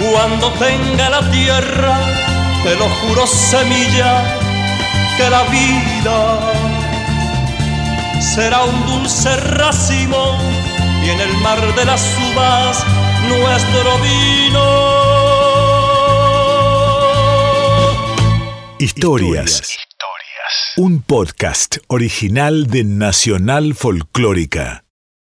Cuando 0.00 0.50
tenga 0.52 1.10
la 1.10 1.30
tierra, 1.30 2.00
te 2.64 2.74
lo 2.74 2.88
juro 2.88 3.26
semilla, 3.26 4.38
que 5.18 5.28
la 5.28 5.42
vida 5.44 6.40
será 8.34 8.64
un 8.64 8.86
dulce 8.86 9.36
racimo 9.36 10.38
y 11.04 11.10
en 11.10 11.20
el 11.20 11.36
mar 11.42 11.74
de 11.74 11.84
las 11.84 12.02
uvas 12.32 12.82
nuestro 13.28 13.98
vino. 13.98 15.00
Historias. 18.78 19.76
Un 20.76 21.02
podcast 21.02 21.76
original 21.88 22.68
de 22.68 22.84
Nacional 22.84 23.74
Folclórica. 23.74 24.84